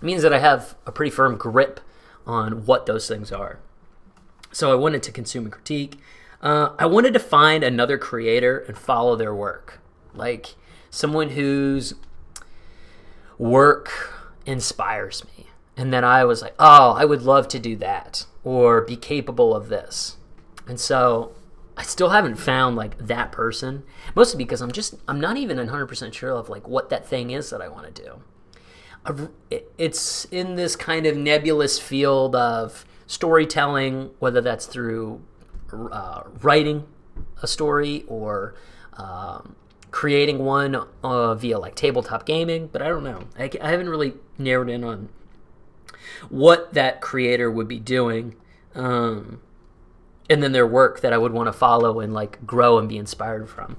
means 0.00 0.22
that 0.22 0.32
I 0.32 0.38
have 0.38 0.76
a 0.86 0.92
pretty 0.92 1.10
firm 1.10 1.36
grip 1.36 1.80
on 2.26 2.66
what 2.66 2.86
those 2.86 3.08
things 3.08 3.32
are. 3.32 3.58
So 4.52 4.72
I 4.72 4.74
wanted 4.74 5.02
to 5.04 5.12
consume 5.12 5.44
and 5.44 5.52
critique. 5.52 5.98
Uh, 6.42 6.70
I 6.78 6.86
wanted 6.86 7.12
to 7.14 7.20
find 7.20 7.62
another 7.62 7.98
creator 7.98 8.58
and 8.58 8.76
follow 8.76 9.16
their 9.16 9.34
work. 9.34 9.80
Like 10.14 10.54
someone 10.90 11.30
whose 11.30 11.94
work 13.38 14.14
inspires 14.46 15.24
me. 15.24 15.46
And 15.76 15.92
then 15.92 16.04
I 16.04 16.24
was 16.24 16.40
like, 16.40 16.54
oh, 16.58 16.92
I 16.92 17.04
would 17.04 17.22
love 17.22 17.48
to 17.48 17.58
do 17.58 17.76
that 17.76 18.24
or 18.44 18.80
be 18.80 18.96
capable 18.96 19.54
of 19.54 19.68
this. 19.68 20.16
And 20.66 20.80
so 20.80 21.34
I 21.76 21.82
still 21.82 22.10
haven't 22.10 22.36
found 22.36 22.76
like 22.76 22.96
that 22.98 23.30
person, 23.30 23.84
mostly 24.14 24.38
because 24.38 24.62
I'm 24.62 24.72
just, 24.72 24.94
I'm 25.06 25.20
not 25.20 25.36
even 25.36 25.58
100% 25.58 26.12
sure 26.14 26.30
of 26.30 26.48
like 26.48 26.66
what 26.66 26.88
that 26.88 27.06
thing 27.06 27.30
is 27.30 27.50
that 27.50 27.60
I 27.60 27.68
want 27.68 27.94
to 27.94 28.02
do. 28.02 28.22
It's 29.78 30.24
in 30.26 30.56
this 30.56 30.76
kind 30.76 31.06
of 31.06 31.16
nebulous 31.16 31.78
field 31.78 32.34
of 32.34 32.84
storytelling, 33.06 34.10
whether 34.18 34.40
that's 34.40 34.66
through 34.66 35.22
uh, 35.72 36.22
writing 36.42 36.86
a 37.42 37.46
story 37.46 38.04
or 38.08 38.54
um, 38.94 39.56
creating 39.90 40.38
one 40.38 40.76
uh, 41.02 41.34
via 41.34 41.58
like 41.58 41.74
tabletop 41.74 42.26
gaming, 42.26 42.68
but 42.68 42.82
I 42.82 42.88
don't 42.88 43.04
know. 43.04 43.24
I, 43.38 43.50
I 43.60 43.70
haven't 43.70 43.88
really 43.88 44.14
narrowed 44.38 44.68
in 44.68 44.84
on 44.84 45.08
what 46.28 46.74
that 46.74 47.00
creator 47.00 47.50
would 47.50 47.68
be 47.68 47.78
doing. 47.78 48.34
Um, 48.74 49.40
and 50.28 50.42
then 50.42 50.52
their 50.52 50.66
work 50.66 51.00
that 51.00 51.12
I 51.12 51.18
would 51.18 51.32
want 51.32 51.46
to 51.46 51.52
follow 51.52 52.00
and 52.00 52.12
like 52.12 52.44
grow 52.46 52.78
and 52.78 52.88
be 52.88 52.98
inspired 52.98 53.48
from. 53.48 53.76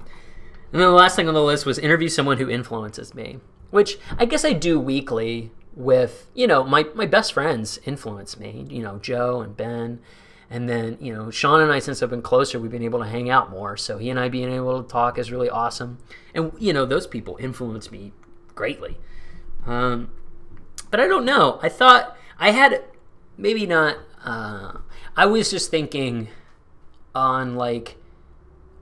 And 0.72 0.80
then 0.80 0.88
the 0.88 0.96
last 0.96 1.16
thing 1.16 1.28
on 1.28 1.34
the 1.34 1.42
list 1.42 1.66
was 1.66 1.78
interview 1.78 2.08
someone 2.08 2.38
who 2.38 2.48
influences 2.48 3.14
me, 3.14 3.38
which 3.70 3.98
I 4.16 4.24
guess 4.24 4.44
I 4.44 4.52
do 4.52 4.78
weekly 4.80 5.50
with, 5.74 6.30
you 6.34 6.46
know, 6.46 6.64
my, 6.64 6.86
my 6.94 7.06
best 7.06 7.32
friends 7.32 7.78
influence 7.84 8.38
me, 8.38 8.66
you 8.68 8.82
know, 8.82 8.98
Joe 8.98 9.40
and 9.40 9.56
Ben 9.56 10.00
and 10.50 10.68
then, 10.68 10.96
you 11.00 11.12
know, 11.12 11.30
Sean 11.30 11.60
and 11.60 11.70
I, 11.70 11.78
since 11.78 12.02
I've 12.02 12.10
been 12.10 12.22
closer, 12.22 12.58
we've 12.58 12.70
been 12.70 12.82
able 12.82 13.00
to 13.00 13.06
hang 13.06 13.28
out 13.28 13.50
more. 13.50 13.76
So 13.76 13.98
he 13.98 14.08
and 14.08 14.18
I 14.18 14.28
being 14.28 14.50
able 14.50 14.82
to 14.82 14.88
talk 14.88 15.18
is 15.18 15.30
really 15.30 15.50
awesome. 15.50 15.98
And, 16.34 16.52
you 16.58 16.72
know, 16.72 16.86
those 16.86 17.06
people 17.06 17.36
influence 17.38 17.90
me 17.90 18.12
greatly. 18.54 18.98
Um, 19.66 20.10
but 20.90 21.00
I 21.00 21.06
don't 21.06 21.26
know. 21.26 21.58
I 21.62 21.68
thought 21.68 22.16
I 22.38 22.52
had 22.52 22.82
maybe 23.36 23.66
not. 23.66 23.98
Uh, 24.24 24.78
I 25.16 25.26
was 25.26 25.50
just 25.50 25.70
thinking 25.70 26.28
on 27.14 27.54
like, 27.56 27.96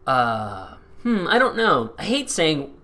uh, 0.07 0.77
hmm, 1.03 1.27
I 1.29 1.39
don't 1.39 1.57
know. 1.57 1.95
I 1.99 2.05
hate 2.05 2.31
saying 2.31 2.76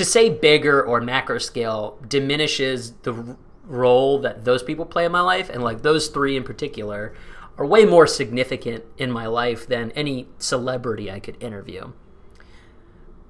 to 0.00 0.04
say 0.06 0.30
bigger 0.30 0.82
or 0.82 0.98
macro 1.02 1.36
scale 1.36 1.98
diminishes 2.08 2.92
the 3.02 3.36
role 3.64 4.18
that 4.18 4.46
those 4.46 4.62
people 4.62 4.86
play 4.86 5.04
in 5.04 5.12
my 5.12 5.20
life, 5.20 5.50
and 5.50 5.62
like 5.62 5.82
those 5.82 6.08
three 6.08 6.38
in 6.38 6.42
particular 6.42 7.12
are 7.58 7.66
way 7.66 7.84
more 7.84 8.06
significant 8.06 8.82
in 8.96 9.10
my 9.10 9.26
life 9.26 9.66
than 9.66 9.90
any 9.90 10.26
celebrity 10.38 11.10
I 11.10 11.20
could 11.20 11.36
interview. 11.42 11.92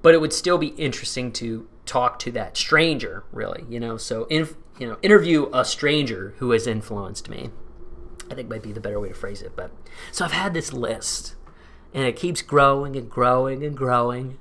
But 0.01 0.13
it 0.13 0.21
would 0.21 0.31
still 0.31 0.57
be 0.57 0.67
interesting 0.67 1.33
to 1.33 1.67
talk 1.85 2.19
to 2.19 2.31
that 2.31 2.55
stranger, 2.55 3.25
really, 3.33 3.65
you 3.67 3.77
know. 3.77 3.97
So, 3.97 4.23
in, 4.29 4.47
you 4.79 4.87
know, 4.87 4.97
interview 5.01 5.49
a 5.51 5.65
stranger 5.65 6.35
who 6.37 6.51
has 6.51 6.67
influenced 6.67 7.27
me. 7.27 7.49
I 8.29 8.33
think 8.33 8.47
might 8.47 8.63
be 8.63 8.71
the 8.71 8.79
better 8.79 8.97
way 8.97 9.09
to 9.09 9.13
phrase 9.13 9.41
it. 9.41 9.57
But 9.57 9.71
so 10.13 10.23
I've 10.23 10.31
had 10.31 10.53
this 10.53 10.71
list, 10.71 11.35
and 11.93 12.05
it 12.05 12.15
keeps 12.15 12.41
growing 12.41 12.95
and 12.95 13.09
growing 13.09 13.61
and 13.61 13.75
growing, 13.75 14.37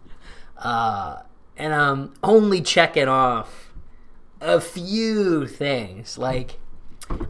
uh, 0.59 1.23
and 1.61 1.75
I'm 1.75 2.15
only 2.23 2.63
checking 2.63 3.07
off 3.07 3.73
a 4.41 4.61
few 4.61 5.47
things 5.47 6.17
like 6.17 6.59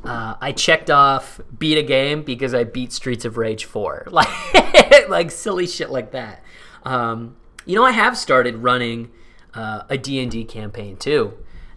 uh, 0.04 0.36
I 0.40 0.52
checked 0.52 0.90
off 0.90 1.40
beat 1.58 1.76
a 1.76 1.82
game 1.82 2.22
because 2.22 2.54
I 2.54 2.64
beat 2.64 2.92
Streets 2.92 3.24
of 3.24 3.36
Rage 3.36 3.64
4. 3.64 4.08
Like, 4.12 5.08
like 5.08 5.30
silly 5.30 5.66
shit 5.66 5.90
like 5.90 6.12
that. 6.12 6.44
Um, 6.84 7.36
you 7.66 7.74
know, 7.74 7.84
I 7.84 7.90
have 7.90 8.16
started 8.16 8.56
running 8.56 9.10
uh, 9.54 9.82
a 9.88 9.98
D&D 9.98 10.44
campaign 10.44 10.96
too. 10.96 11.36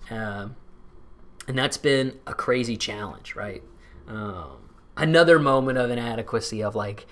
Um, 0.10 0.56
and 1.48 1.58
that's 1.58 1.78
been 1.78 2.20
a 2.28 2.34
crazy 2.34 2.78
challenge, 2.78 3.36
right? 3.36 3.64
Um, 4.08 4.70
another 4.96 5.40
moment 5.40 5.78
of 5.78 5.90
inadequacy 5.90 6.64
of 6.64 6.76
like, 6.76 7.08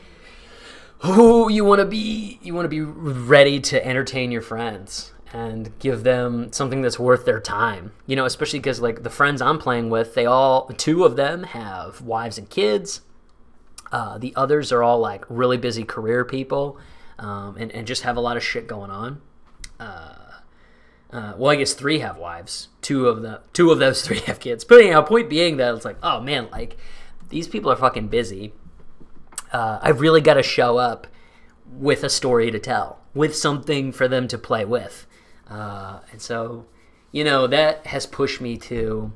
who 0.99 1.49
you 1.49 1.65
want 1.65 1.79
to 1.79 1.85
be, 1.85 2.39
you 2.43 2.53
want 2.53 2.65
to 2.65 2.69
be 2.69 2.81
ready 2.81 3.59
to 3.59 3.85
entertain 3.85 4.31
your 4.31 4.41
friends 4.41 5.13
and 5.33 5.77
give 5.79 6.03
them 6.03 6.51
something 6.51 6.81
that's 6.81 6.99
worth 6.99 7.25
their 7.25 7.39
time. 7.39 7.93
You 8.05 8.15
know, 8.15 8.25
especially 8.25 8.59
because 8.59 8.81
like 8.81 9.03
the 9.03 9.09
friends 9.09 9.41
I'm 9.41 9.57
playing 9.59 9.89
with, 9.89 10.13
they 10.13 10.25
all 10.25 10.67
two 10.67 11.05
of 11.05 11.15
them 11.15 11.43
have 11.43 12.01
wives 12.01 12.37
and 12.37 12.49
kids. 12.49 13.01
Uh, 13.91 14.17
the 14.17 14.33
others 14.35 14.71
are 14.71 14.83
all 14.83 14.99
like 14.99 15.25
really 15.29 15.57
busy 15.57 15.83
career 15.83 16.23
people, 16.23 16.77
um, 17.19 17.57
and 17.57 17.71
and 17.71 17.87
just 17.87 18.03
have 18.03 18.17
a 18.17 18.21
lot 18.21 18.37
of 18.37 18.43
shit 18.43 18.67
going 18.67 18.91
on. 18.91 19.21
Uh, 19.79 20.15
uh, 21.11 21.33
well, 21.37 21.51
I 21.51 21.55
guess 21.55 21.73
three 21.73 21.99
have 21.99 22.17
wives. 22.17 22.69
Two 22.81 23.07
of 23.07 23.21
the 23.21 23.41
two 23.53 23.71
of 23.71 23.79
those 23.79 24.01
three 24.05 24.19
have 24.21 24.39
kids. 24.39 24.63
But 24.63 24.81
anyhow, 24.81 25.01
point 25.01 25.29
being 25.29 25.57
that 25.57 25.73
it's 25.75 25.85
like, 25.85 25.97
oh 26.03 26.21
man, 26.21 26.49
like 26.51 26.77
these 27.29 27.47
people 27.47 27.71
are 27.71 27.75
fucking 27.75 28.07
busy. 28.07 28.53
Uh, 29.51 29.79
I've 29.81 29.99
really 29.99 30.21
got 30.21 30.35
to 30.35 30.43
show 30.43 30.77
up 30.77 31.07
with 31.65 32.03
a 32.03 32.09
story 32.09 32.51
to 32.51 32.59
tell, 32.59 32.99
with 33.13 33.35
something 33.35 33.91
for 33.91 34.07
them 34.07 34.27
to 34.29 34.37
play 34.37 34.63
with. 34.63 35.07
Uh, 35.51 35.99
and 36.11 36.21
so, 36.21 36.65
you 37.11 37.23
know, 37.23 37.45
that 37.45 37.85
has 37.87 38.05
pushed 38.05 38.39
me 38.39 38.57
to 38.57 39.11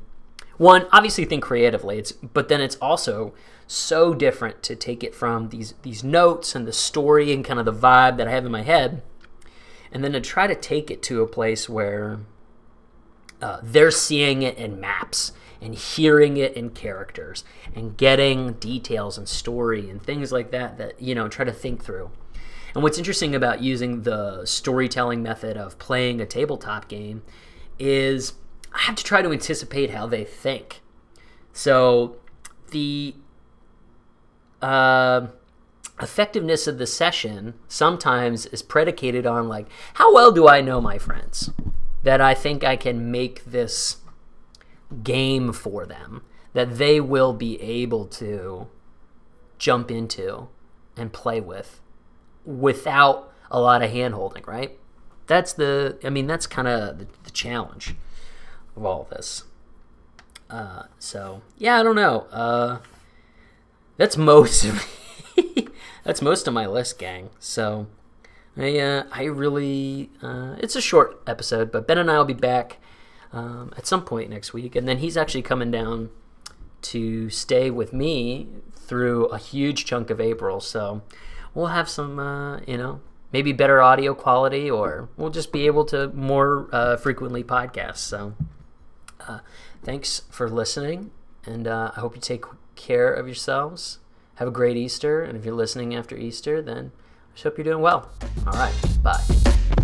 one 0.58 0.88
obviously 0.92 1.26
think 1.26 1.44
creatively. 1.44 1.98
It's 1.98 2.12
but 2.12 2.50
then 2.50 2.62
it's 2.62 2.76
also 2.78 3.34
so 3.68 4.14
different 4.14 4.62
to 4.64 4.76
take 4.76 5.04
it 5.04 5.16
from 5.16 5.50
these 5.50 5.74
these 5.82 6.04
notes 6.04 6.56
and 6.56 6.68
the 6.68 6.74
story 6.74 7.32
and 7.34 7.44
kind 7.44 7.60
of 7.60 7.66
the 7.66 7.74
vibe 7.74 8.18
that 8.18 8.28
I 8.28 8.32
have 8.32 8.46
in 8.46 8.52
my 8.52 8.64
head, 8.64 9.02
and 9.92 10.04
then 10.04 10.14
to 10.14 10.22
try 10.22 10.48
to 10.48 10.56
take 10.56 10.92
it 10.92 11.02
to 11.04 11.22
a 11.22 11.28
place 11.28 11.70
where 11.70 12.20
uh, 13.42 13.60
they're 13.64 13.92
seeing 13.92 14.42
it 14.42 14.58
in 14.58 14.80
maps 14.80 15.32
and 15.62 15.74
hearing 15.76 16.38
it 16.38 16.54
in 16.54 16.70
characters 16.70 17.44
and 17.74 17.98
getting 17.98 18.54
details 18.54 19.18
and 19.18 19.28
story 19.28 19.90
and 19.90 20.04
things 20.04 20.32
like 20.32 20.52
that 20.52 20.78
that 20.78 21.02
you 21.02 21.16
know 21.16 21.28
try 21.28 21.46
to 21.46 21.54
think 21.54 21.84
through 21.84 22.12
and 22.76 22.84
what's 22.84 22.98
interesting 22.98 23.34
about 23.34 23.62
using 23.62 24.02
the 24.02 24.46
storytelling 24.46 25.24
method 25.24 25.56
of 25.56 25.80
playing 25.80 26.20
a 26.20 26.26
tabletop 26.26 26.90
game 26.90 27.24
is 27.80 28.34
I 28.74 28.80
have 28.80 28.96
to 28.96 29.04
try 29.04 29.22
to 29.22 29.32
anticipate 29.32 29.92
how 29.92 30.06
they 30.06 30.26
think. 30.26 30.82
So 31.54 32.18
the 32.72 33.16
uh, 34.62 35.28
effectiveness 36.02 36.68
of 36.68 36.78
the 36.78 36.86
session 36.86 37.54
sometimes 37.70 38.46
is 38.48 38.62
predicated 38.62 39.26
on 39.26 39.48
like 39.48 39.68
how 39.94 40.14
well 40.14 40.34
do 40.34 40.50
I 40.50 40.60
know 40.60 40.82
my 40.82 40.98
friends 40.98 41.50
that 42.04 42.20
I 42.20 42.34
think 42.34 42.66
I 42.66 42.76
can 42.76 43.10
make 43.10 43.46
this 43.46 43.98
game 45.02 45.54
for 45.54 45.86
them 45.86 46.24
that 46.52 46.78
they 46.78 47.00
will 47.00 47.32
be 47.32 47.60
able 47.62 48.06
to 48.06 48.68
jump 49.58 49.90
into 49.90 50.50
and 50.98 51.14
play 51.14 51.40
with 51.40 51.80
without 52.46 53.32
a 53.52 53.60
lot 53.60 53.82
of 53.82 53.92
hand 53.92 54.14
holding, 54.14 54.44
right? 54.46 54.78
That's 55.28 55.54
the, 55.54 55.98
I 56.04 56.10
mean, 56.10 56.28
that's 56.28 56.48
kind 56.48 56.68
of 56.68 57.00
the, 57.00 57.08
the, 57.24 57.32
challenge 57.32 57.96
of 58.76 58.86
all 58.86 59.02
of 59.02 59.10
this. 59.10 59.44
Uh, 60.50 60.84
so, 61.00 61.42
yeah, 61.58 61.80
I 61.80 61.84
don't 61.84 61.96
know. 61.96 62.28
Uh, 62.32 62.80
that's 63.98 64.18
most 64.18 64.66
of 64.66 64.86
that's 66.04 66.22
most 66.22 66.48
of 66.48 66.54
my 66.54 66.68
list, 66.68 67.00
gang. 67.00 67.32
So, 67.40 67.88
I, 68.56 68.78
uh, 68.78 69.04
I 69.12 69.24
really, 69.24 70.12
uh, 70.22 70.56
it's 70.60 70.76
a 70.76 70.82
short 70.82 71.22
episode, 71.26 71.72
but 71.72 71.88
Ben 71.88 71.98
and 71.98 72.12
I 72.12 72.18
will 72.18 72.26
be 72.26 72.34
back 72.34 72.78
um, 73.34 73.74
at 73.78 73.88
some 73.88 74.04
point 74.06 74.30
next 74.30 74.54
week, 74.54 74.76
and 74.76 74.88
then 74.88 75.00
he's 75.00 75.18
actually 75.18 75.42
coming 75.42 75.72
down 75.72 76.10
to 76.84 77.30
stay 77.32 77.72
with 77.72 77.92
me 77.92 78.48
through 78.76 79.26
a 79.28 79.40
huge 79.40 79.86
chunk 79.86 80.12
of 80.12 80.22
April. 80.22 80.62
So, 80.62 81.02
we'll 81.56 81.68
have 81.68 81.90
some, 81.90 82.20
uh, 82.20 82.60
you 82.68 82.78
know, 82.78 83.00
maybe 83.34 83.52
better 83.52 83.82
audio 83.82 84.14
quality, 84.14 84.70
or 84.70 85.10
we'll 85.18 85.32
just 85.32 85.52
be 85.52 85.66
able 85.66 85.86
to 85.86 86.10
more 86.10 86.70
uh, 86.72 86.98
frequently 86.98 87.44
podcast. 87.44 87.98
So, 87.98 88.36
uh, 89.28 89.40
thanks 89.84 90.22
for 90.30 90.48
listening, 90.48 91.10
and 91.46 91.68
uh, 91.68 91.92
I 91.96 92.02
hope 92.02 92.16
you 92.16 92.22
take 92.22 92.46
care 92.76 93.12
of 93.12 93.26
yourselves. 93.26 93.98
Have 94.36 94.48
a 94.50 94.52
great 94.52 94.78
Easter, 94.78 95.24
and 95.24 95.38
if 95.38 95.46
you're 95.46 95.56
listening 95.56 95.96
after 95.96 96.16
Easter, 96.16 96.62
then 96.62 96.92
I 96.94 97.34
just 97.34 97.44
hope 97.46 97.58
you're 97.58 97.66
doing 97.66 97.82
well. 97.82 98.12
All 98.46 98.54
right, 98.54 98.74
bye. 99.02 99.75